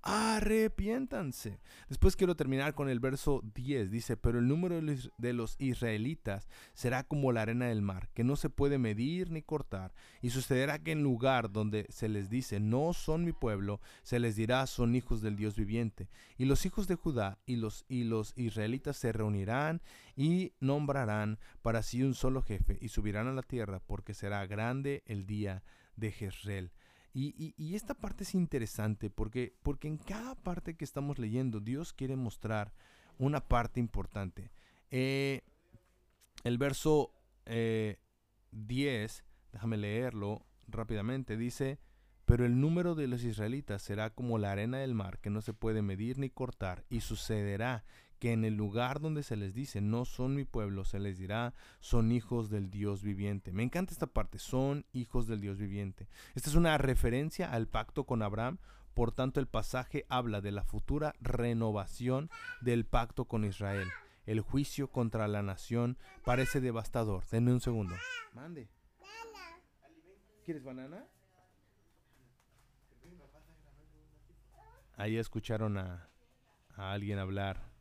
arrepiéntanse. 0.01 1.60
Después 1.89 2.15
quiero 2.15 2.36
terminar 2.36 2.73
con 2.73 2.89
el 2.89 2.99
verso 2.99 3.41
10. 3.55 3.91
Dice, 3.91 4.17
pero 4.17 4.39
el 4.39 4.47
número 4.47 4.81
de 5.17 5.33
los 5.33 5.55
israelitas 5.60 6.47
será 6.73 7.03
como 7.03 7.31
la 7.31 7.41
arena 7.41 7.67
del 7.67 7.81
mar, 7.81 8.10
que 8.13 8.23
no 8.23 8.36
se 8.36 8.49
puede 8.49 8.77
medir 8.77 9.31
ni 9.31 9.41
cortar. 9.41 9.93
Y 10.21 10.29
sucederá 10.29 10.79
que 10.79 10.91
en 10.91 11.03
lugar 11.03 11.51
donde 11.51 11.86
se 11.89 12.10
les 12.10 12.29
dice, 12.29 12.60
no 12.60 12.93
son 12.93 13.25
mi 13.25 13.33
pueblo, 13.33 13.81
se 14.03 14.19
les 14.19 14.36
dirá, 14.36 14.65
son 14.67 14.95
hijos 14.95 15.21
del 15.21 15.36
Dios 15.36 15.55
viviente. 15.55 16.10
Y 16.38 16.45
los 16.45 16.65
hijos 16.65 16.88
de 16.88 16.95
Judá 16.95 17.39
y 17.45 17.55
los, 17.55 17.86
y 17.88 18.03
los 18.03 18.33
israelitas 18.38 18.97
se 18.97 19.12
reunirán 19.12 19.81
y 20.15 20.53
nombrarán 20.60 21.39
para 21.62 21.83
sí 21.83 22.03
un 22.03 22.13
solo 22.13 22.41
jefe 22.41 22.77
y 22.81 22.89
subirán 22.89 23.27
a 23.27 23.33
la 23.33 23.43
tierra, 23.43 23.79
porque 23.79 24.13
será 24.13 24.45
grande 24.47 25.03
el 25.05 25.25
día 25.25 25.63
de 25.95 26.12
Jezreel. 26.12 26.71
Y, 27.19 27.73
esta 27.73 27.95
parte 27.95 28.23
es 28.23 28.36
interesante 28.36 29.10
porque, 29.10 29.56
porque 29.63 29.88
en 29.88 29.97
cada 29.97 30.36
parte 30.36 30.75
que 30.75 30.86
estamos 30.86 31.17
leyendo, 31.17 31.60
Dios 31.60 31.91
quiere 31.91 32.15
mostrar 32.15 32.73
una 33.17 33.41
parte 33.47 33.80
importante. 33.80 34.51
Eh, 34.91 35.41
el 36.43 36.60
verso 36.60 37.12
10, 37.45 37.47
eh, 37.47 37.97
déjame 39.51 39.77
leerlo 39.77 40.45
rápidamente, 40.67 41.38
dice, 41.38 41.80
pero 42.25 42.45
el 42.45 42.62
número 42.62 42.93
de 42.93 43.08
los 43.08 43.23
israelitas 43.23 43.82
será 43.82 44.12
como 44.12 44.38
la 44.38 44.51
arena 44.51 44.77
del 44.77 44.93
mar, 44.93 45.17
que 45.19 45.32
no 45.32 45.41
se 45.41 45.53
puede 45.53 45.82
medir 45.82 46.19
ni 46.19 46.30
cortar, 46.30 46.86
y 46.88 46.99
sucederá 46.99 47.84
que 48.19 48.34
en 48.34 48.45
el 48.45 48.56
lugar 48.56 48.99
donde 48.99 49.23
se 49.23 49.36
les 49.36 49.53
dice 49.53 49.82
no 49.82 50.06
son 50.06 50.36
mi 50.36 50.45
pueblo, 50.45 50.84
se 50.86 50.99
les 50.99 51.17
dirá 51.17 51.53
son 51.80 52.12
hijos 52.12 52.49
del 52.49 52.69
Dios 52.69 53.03
viviente. 53.03 53.51
Me 53.51 53.63
encanta 53.63 53.93
esta 53.93 54.08
parte, 54.08 54.39
son 54.39 54.86
hijos 54.93 55.27
del 55.27 55.41
Dios 55.41 55.58
viviente. 55.58 56.08
Esta 56.36 56.49
es 56.49 56.56
una 56.56 56.77
referencia 56.77 57.51
al 57.51 57.67
pacto 57.67 58.06
con 58.06 58.21
Abraham, 58.21 58.58
por 58.93 59.12
tanto 59.12 59.39
el 59.39 59.47
pasaje 59.47 60.06
habla 60.10 60.41
de 60.41 60.51
la 60.51 60.63
futura 60.63 61.13
renovación 61.21 62.30
del 62.62 62.86
pacto 62.86 63.25
con 63.25 63.45
Israel. 63.45 63.88
El 64.25 64.41
juicio 64.41 64.91
contra 64.91 65.27
la 65.27 65.41
nación 65.41 65.97
parece 66.25 66.60
devastador. 66.60 67.25
Denme 67.27 67.53
un 67.53 67.62
segundo. 67.62 67.95
Mande. 68.34 68.67
¿Quieres 70.43 70.63
banana? 70.63 71.06
Ahí 74.97 75.17
escucharon 75.17 75.77
a, 75.77 76.10
a 76.75 76.91
alguien 76.91 77.19
hablar 77.19 77.76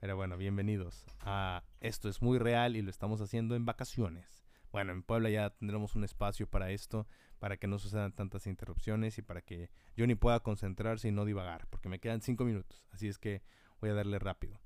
pero 0.00 0.16
bueno, 0.16 0.38
bienvenidos 0.38 1.04
a 1.20 1.62
Esto 1.80 2.08
es 2.08 2.22
muy 2.22 2.38
real 2.38 2.74
y 2.74 2.80
lo 2.82 2.90
estamos 2.90 3.20
haciendo 3.20 3.54
en 3.54 3.66
vacaciones. 3.66 4.46
Bueno, 4.72 4.92
en 4.92 5.02
Puebla 5.02 5.28
ya 5.28 5.50
tendremos 5.50 5.94
un 5.94 6.04
espacio 6.04 6.48
para 6.48 6.70
esto, 6.70 7.06
para 7.38 7.58
que 7.58 7.66
no 7.66 7.78
sucedan 7.78 8.12
tantas 8.12 8.46
interrupciones 8.46 9.18
y 9.18 9.22
para 9.22 9.42
que 9.42 9.70
yo 9.96 10.06
ni 10.06 10.14
pueda 10.14 10.40
concentrarse 10.40 11.08
y 11.08 11.12
no 11.12 11.26
divagar, 11.26 11.66
porque 11.68 11.90
me 11.90 11.98
quedan 11.98 12.22
cinco 12.22 12.46
minutos, 12.46 12.86
así 12.92 13.08
es 13.08 13.18
que 13.18 13.42
voy 13.80 13.90
a 13.90 13.94
darle 13.94 14.18
rápido. 14.18 14.58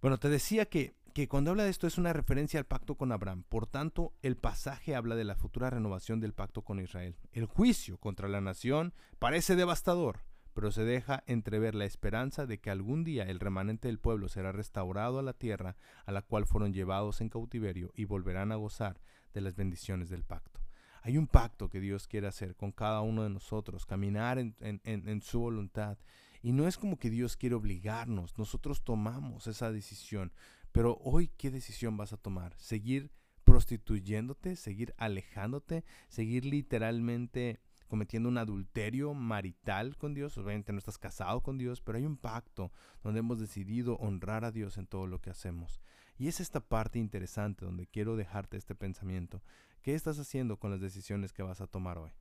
Bueno, 0.00 0.18
te 0.18 0.28
decía 0.28 0.66
que, 0.66 0.96
que 1.14 1.28
cuando 1.28 1.52
habla 1.52 1.62
de 1.64 1.70
esto 1.70 1.86
es 1.86 1.96
una 1.96 2.12
referencia 2.12 2.58
al 2.58 2.66
pacto 2.66 2.96
con 2.96 3.12
Abraham, 3.12 3.44
por 3.48 3.68
tanto 3.68 4.14
el 4.22 4.36
pasaje 4.36 4.96
habla 4.96 5.14
de 5.14 5.24
la 5.24 5.36
futura 5.36 5.70
renovación 5.70 6.18
del 6.18 6.34
pacto 6.34 6.62
con 6.62 6.80
Israel. 6.80 7.14
El 7.30 7.46
juicio 7.46 7.98
contra 7.98 8.28
la 8.28 8.40
nación 8.40 8.94
parece 9.20 9.54
devastador, 9.54 10.20
pero 10.58 10.72
se 10.72 10.82
deja 10.82 11.22
entrever 11.28 11.76
la 11.76 11.84
esperanza 11.84 12.44
de 12.44 12.58
que 12.58 12.70
algún 12.70 13.04
día 13.04 13.22
el 13.22 13.38
remanente 13.38 13.86
del 13.86 14.00
pueblo 14.00 14.28
será 14.28 14.50
restaurado 14.50 15.20
a 15.20 15.22
la 15.22 15.32
tierra 15.32 15.76
a 16.04 16.10
la 16.10 16.20
cual 16.20 16.46
fueron 16.46 16.72
llevados 16.72 17.20
en 17.20 17.28
cautiverio 17.28 17.92
y 17.94 18.06
volverán 18.06 18.50
a 18.50 18.56
gozar 18.56 19.00
de 19.32 19.40
las 19.40 19.54
bendiciones 19.54 20.08
del 20.08 20.24
pacto. 20.24 20.58
Hay 21.02 21.16
un 21.16 21.28
pacto 21.28 21.70
que 21.70 21.78
Dios 21.78 22.08
quiere 22.08 22.26
hacer 22.26 22.56
con 22.56 22.72
cada 22.72 23.02
uno 23.02 23.22
de 23.22 23.30
nosotros, 23.30 23.86
caminar 23.86 24.40
en, 24.40 25.22
su 25.22 25.38
voluntad. 25.38 25.96
Y 26.42 26.50
no 26.50 26.66
es 26.66 26.76
como 26.76 26.98
que 26.98 27.08
Dios 27.08 27.36
quiere 27.36 27.54
obligarnos, 27.54 28.36
nosotros 28.36 28.82
tomamos 28.82 29.46
esa 29.46 29.70
decisión. 29.70 30.32
Pero 30.72 30.98
hoy, 31.04 31.28
¿qué 31.38 31.52
decisión 31.52 31.96
vas 31.96 32.12
a 32.12 32.16
tomar? 32.16 32.56
¿Seguir 32.58 33.12
prostituyéndote? 33.44 34.56
¿Seguir 34.56 34.92
alejándote? 34.96 35.84
¿Seguir 36.08 36.44
literalmente 36.44 37.60
cometiendo 37.88 38.28
un 38.28 38.38
adulterio 38.38 39.14
marital 39.14 39.96
con 39.96 40.14
Dios. 40.14 40.38
Obviamente 40.38 40.72
no 40.72 40.78
estás 40.78 40.98
casado 40.98 41.42
con 41.42 41.58
Dios, 41.58 41.80
pero 41.80 41.98
hay 41.98 42.06
un 42.06 42.16
pacto 42.16 42.70
donde 43.02 43.20
hemos 43.20 43.40
decidido 43.40 43.96
honrar 43.96 44.44
a 44.44 44.52
Dios 44.52 44.78
en 44.78 44.86
todo 44.86 45.06
lo 45.06 45.20
que 45.20 45.30
hacemos. 45.30 45.80
Y 46.16 46.28
es 46.28 46.40
esta 46.40 46.60
parte 46.60 46.98
interesante 46.98 47.64
donde 47.64 47.86
quiero 47.86 48.16
dejarte 48.16 48.56
este 48.56 48.74
pensamiento. 48.74 49.42
¿Qué 49.82 49.94
estás 49.94 50.18
haciendo 50.18 50.58
con 50.58 50.70
las 50.70 50.80
decisiones 50.80 51.32
que 51.32 51.42
vas 51.42 51.60
a 51.60 51.66
tomar 51.66 51.98
hoy? 51.98 52.12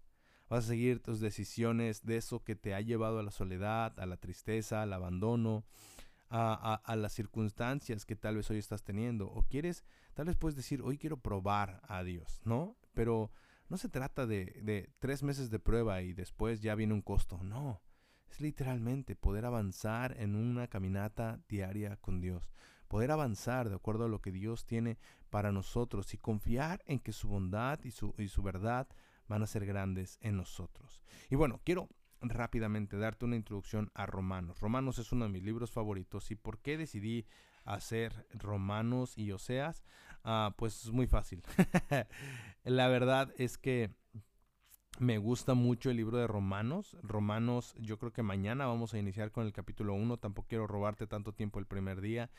¿Vas 0.49 0.65
a 0.65 0.67
seguir 0.67 1.01
tus 1.01 1.19
decisiones 1.19 2.05
de 2.05 2.17
eso 2.17 2.43
que 2.43 2.55
te 2.55 2.73
ha 2.73 2.81
llevado 2.81 3.19
a 3.19 3.23
la 3.23 3.31
soledad, 3.31 3.99
a 3.99 4.05
la 4.05 4.17
tristeza, 4.17 4.83
al 4.83 4.93
abandono, 4.93 5.65
a, 6.29 6.75
a, 6.83 6.95
las 6.95 7.13
circunstancias 7.13 8.05
que 8.05 8.15
tal 8.15 8.37
vez 8.37 8.49
hoy 8.49 8.57
estás 8.57 8.83
teniendo? 8.83 9.27
¿O 9.27 9.43
quieres, 9.43 9.83
tal 10.13 10.27
vez 10.27 10.37
puedes 10.37 10.55
decir, 10.55 10.81
hoy 10.81 10.97
quiero 10.97 11.17
probar 11.17 11.81
a 11.83 12.03
Dios, 12.03 12.41
¿no? 12.45 12.77
Pero 12.93 13.31
no 13.69 13.77
se 13.77 13.89
trata 13.89 14.25
de, 14.25 14.89
tres 14.99 15.23
meses 15.23 15.49
de 15.49 15.59
prueba 15.59 16.01
y 16.01 16.13
después 16.13 16.61
ya 16.61 16.75
viene 16.75 16.93
un 16.93 17.01
costo. 17.01 17.43
No, 17.43 17.81
es 18.29 18.39
literalmente 18.39 19.15
poder 19.15 19.45
avanzar 19.45 20.15
en 20.19 20.35
una 20.35 20.67
caminata 20.67 21.39
diaria 21.47 21.97
con 21.97 22.21
Dios. 22.21 22.53
Poder 22.87 23.11
avanzar 23.11 23.67
de 23.69 23.75
acuerdo 23.75 24.05
a 24.05 24.09
lo 24.09 24.21
que 24.21 24.31
Dios 24.31 24.65
tiene 24.65 24.97
para 25.29 25.51
nosotros 25.51 26.13
y 26.13 26.17
confiar 26.17 26.81
en 26.85 26.99
que 26.99 27.11
su 27.11 27.27
bondad 27.27 27.79
y 27.83 27.91
su, 27.91 28.15
y 28.17 28.29
su 28.29 28.41
verdad 28.41 28.87
van 29.27 29.43
a 29.43 29.47
ser 29.47 29.65
grandes 29.65 30.17
en 30.21 30.37
nosotros. 30.37 31.03
Y 31.29 31.35
bueno, 31.35 31.59
quiero 31.65 31.89
rápidamente 32.21 32.97
darte 32.97 33.25
una 33.25 33.35
introducción 33.35 33.91
a 33.93 34.05
Romanos. 34.05 34.59
Romanos 34.61 34.99
es 34.99 35.11
uno 35.11 35.25
de 35.25 35.31
mis 35.31 35.43
libros 35.43 35.71
favoritos 35.71 36.31
y 36.31 36.35
por 36.35 36.59
qué 36.59 36.77
decidí 36.77 37.25
hacer 37.67 38.25
Romanos 38.31 39.17
y 39.17 39.31
Oseas, 39.31 39.83
ah, 40.27 40.53
pues 40.57 40.85
es 40.85 40.91
muy 40.91 41.07
fácil. 41.07 41.41
La 42.63 42.87
verdad 42.89 43.33
es 43.37 43.57
que 43.57 43.89
me 44.99 45.17
gusta 45.17 45.53
mucho 45.53 45.89
el 45.89 45.97
libro 45.97 46.17
de 46.17 46.27
Romanos. 46.27 46.97
Romanos, 47.01 47.73
yo 47.79 47.97
creo 47.97 48.11
que 48.11 48.23
mañana 48.23 48.65
vamos 48.65 48.93
a 48.93 48.99
iniciar 48.99 49.31
con 49.31 49.45
el 49.45 49.53
capítulo 49.53 49.93
1. 49.93 50.17
Tampoco 50.17 50.47
quiero 50.49 50.67
robarte 50.67 51.07
tanto 51.07 51.33
tiempo 51.33 51.59
el 51.59 51.65
primer 51.65 52.01
día. 52.01 52.29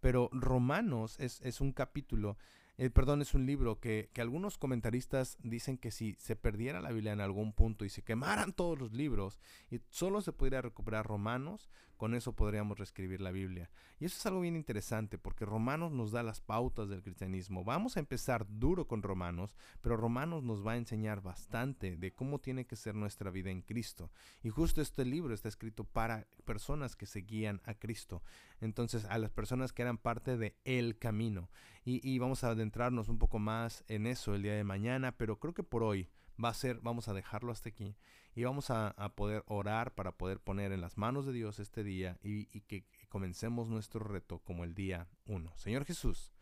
Pero 0.00 0.28
Romanos 0.32 1.18
es, 1.18 1.40
es 1.40 1.60
un 1.60 1.72
capítulo 1.72 2.36
eh, 2.78 2.90
perdón, 2.90 3.20
es 3.22 3.34
un 3.34 3.44
libro 3.44 3.80
que, 3.80 4.08
que, 4.12 4.20
algunos 4.20 4.56
comentaristas 4.56 5.36
dicen 5.42 5.78
que 5.78 5.90
si 5.90 6.14
se 6.20 6.36
perdiera 6.36 6.80
la 6.80 6.92
Biblia 6.92 7.12
en 7.12 7.20
algún 7.20 7.52
punto 7.52 7.84
y 7.84 7.90
se 7.90 8.02
quemaran 8.02 8.52
todos 8.52 8.78
los 8.78 8.92
libros 8.92 9.40
y 9.70 9.80
solo 9.90 10.20
se 10.20 10.32
pudiera 10.32 10.62
recuperar 10.62 11.04
Romanos, 11.04 11.68
con 11.98 12.14
eso 12.14 12.32
podríamos 12.32 12.78
reescribir 12.78 13.20
la 13.20 13.32
Biblia. 13.32 13.68
Y 13.98 14.04
eso 14.04 14.16
es 14.16 14.24
algo 14.24 14.40
bien 14.40 14.54
interesante 14.54 15.18
porque 15.18 15.44
Romanos 15.44 15.90
nos 15.90 16.12
da 16.12 16.22
las 16.22 16.40
pautas 16.40 16.88
del 16.88 17.02
cristianismo. 17.02 17.64
Vamos 17.64 17.96
a 17.96 18.00
empezar 18.00 18.46
duro 18.48 18.86
con 18.86 19.02
Romanos, 19.02 19.56
pero 19.82 19.96
Romanos 19.96 20.44
nos 20.44 20.64
va 20.64 20.72
a 20.72 20.76
enseñar 20.76 21.20
bastante 21.20 21.96
de 21.96 22.14
cómo 22.14 22.38
tiene 22.38 22.66
que 22.66 22.76
ser 22.76 22.94
nuestra 22.94 23.32
vida 23.32 23.50
en 23.50 23.62
Cristo. 23.62 24.12
Y 24.44 24.50
justo 24.50 24.80
este 24.80 25.04
libro 25.04 25.34
está 25.34 25.48
escrito 25.48 25.82
para 25.82 26.28
personas 26.44 26.94
que 26.94 27.06
seguían 27.06 27.60
a 27.64 27.74
Cristo. 27.74 28.22
Entonces, 28.60 29.04
a 29.06 29.18
las 29.18 29.32
personas 29.32 29.72
que 29.72 29.82
eran 29.82 29.98
parte 29.98 30.36
de 30.36 30.56
el 30.64 30.98
camino. 30.98 31.50
Y, 31.90 32.18
vamos 32.18 32.44
a 32.44 32.50
adentrarnos 32.50 33.08
un 33.08 33.18
poco 33.18 33.38
más 33.38 33.82
en 33.88 34.06
eso 34.06 34.34
el 34.34 34.42
día 34.42 34.52
de 34.52 34.62
mañana, 34.62 35.16
pero 35.16 35.38
creo 35.38 35.54
que 35.54 35.62
por 35.62 35.82
hoy 35.82 36.10
va 36.42 36.50
a 36.50 36.54
ser, 36.54 36.80
vamos 36.80 37.08
a 37.08 37.14
dejarlo 37.14 37.50
hasta 37.50 37.70
aquí 37.70 37.96
y 38.34 38.44
vamos 38.44 38.68
a, 38.68 38.92
poder 39.16 39.42
orar 39.46 39.94
para 39.94 40.12
poder 40.12 40.38
poner 40.38 40.72
en 40.72 40.82
las 40.82 40.98
manos 40.98 41.24
de 41.24 41.32
Dios 41.32 41.58
este 41.60 41.82
día 41.84 42.18
y, 42.22 42.44
que 42.44 42.84
comencemos 43.08 43.70
nuestro 43.70 44.00
reto 44.00 44.40
como 44.40 44.64
el 44.64 44.74
día 44.74 45.08
uno. 45.24 45.56
Señor 45.56 45.86
Jesús, 45.86 46.34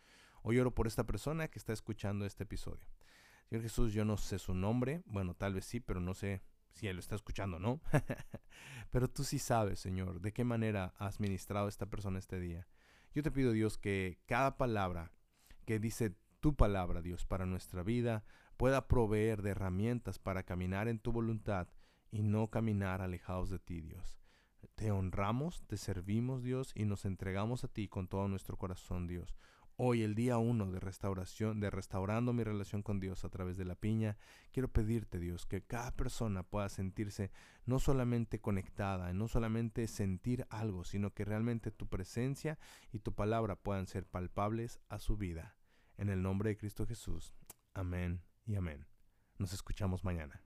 hoy 0.42 0.58
oro 0.58 0.74
por 0.74 0.88
esta 0.88 1.04
persona 1.04 1.46
que 1.46 1.60
está 1.60 1.72
escuchando 1.72 2.26
este 2.26 2.42
episodio. 2.42 2.84
Señor 3.48 3.62
Jesús, 3.62 3.92
yo 3.92 4.04
no 4.04 4.16
sé 4.16 4.40
su 4.40 4.52
nombre, 4.52 5.04
bueno, 5.06 5.34
tal 5.34 5.54
vez 5.54 5.64
sí, 5.64 5.78
pero 5.78 6.00
no 6.00 6.14
sé 6.14 6.42
si 6.72 6.88
él 6.88 6.96
lo 6.96 7.00
está 7.00 7.14
escuchando, 7.14 7.60
¿no? 7.60 7.80
pero 8.90 9.08
tú 9.08 9.22
sí 9.22 9.38
sabes, 9.38 9.78
Señor, 9.78 10.20
de 10.20 10.32
qué 10.32 10.42
manera 10.42 10.92
has 10.98 11.20
ministrado 11.20 11.66
a 11.66 11.68
esta 11.68 11.86
persona 11.86 12.18
este 12.18 12.40
día. 12.40 12.66
Yo 13.14 13.22
te 13.22 13.30
pido, 13.30 13.52
Dios, 13.52 13.78
que 13.78 14.18
cada 14.26 14.58
palabra 14.58 15.12
que 15.66 15.78
dice 15.78 16.14
tu 16.40 16.54
palabra, 16.54 17.02
Dios, 17.02 17.26
para 17.26 17.44
nuestra 17.44 17.82
vida, 17.82 18.24
pueda 18.56 18.88
proveer 18.88 19.42
de 19.42 19.50
herramientas 19.50 20.18
para 20.18 20.44
caminar 20.44 20.88
en 20.88 20.98
tu 20.98 21.12
voluntad 21.12 21.68
y 22.10 22.22
no 22.22 22.48
caminar 22.48 23.02
alejados 23.02 23.50
de 23.50 23.58
ti, 23.58 23.80
Dios. 23.80 24.18
Te 24.76 24.90
honramos, 24.90 25.62
te 25.66 25.76
servimos, 25.76 26.42
Dios, 26.42 26.72
y 26.74 26.84
nos 26.84 27.04
entregamos 27.04 27.64
a 27.64 27.68
ti 27.68 27.88
con 27.88 28.08
todo 28.08 28.28
nuestro 28.28 28.56
corazón, 28.56 29.06
Dios. 29.06 29.36
Hoy, 29.78 30.02
el 30.02 30.14
día 30.14 30.38
uno 30.38 30.70
de 30.70 30.80
restauración, 30.80 31.60
de 31.60 31.68
restaurando 31.68 32.32
mi 32.32 32.44
relación 32.44 32.82
con 32.82 32.98
Dios 32.98 33.24
a 33.24 33.28
través 33.28 33.58
de 33.58 33.66
la 33.66 33.74
piña, 33.74 34.16
quiero 34.50 34.68
pedirte, 34.68 35.18
Dios, 35.18 35.44
que 35.44 35.62
cada 35.62 35.90
persona 35.94 36.42
pueda 36.42 36.70
sentirse 36.70 37.30
no 37.66 37.78
solamente 37.78 38.40
conectada, 38.40 39.12
no 39.12 39.28
solamente 39.28 39.86
sentir 39.86 40.46
algo, 40.48 40.84
sino 40.84 41.12
que 41.12 41.26
realmente 41.26 41.70
tu 41.72 41.88
presencia 41.88 42.58
y 42.90 43.00
tu 43.00 43.12
palabra 43.12 43.56
puedan 43.56 43.86
ser 43.86 44.06
palpables 44.06 44.80
a 44.88 44.98
su 44.98 45.18
vida. 45.18 45.55
En 45.96 46.08
el 46.08 46.22
nombre 46.22 46.50
de 46.50 46.56
Cristo 46.56 46.86
Jesús. 46.86 47.34
Amén 47.74 48.22
y 48.44 48.56
amén. 48.56 48.86
Nos 49.38 49.52
escuchamos 49.52 50.04
mañana. 50.04 50.42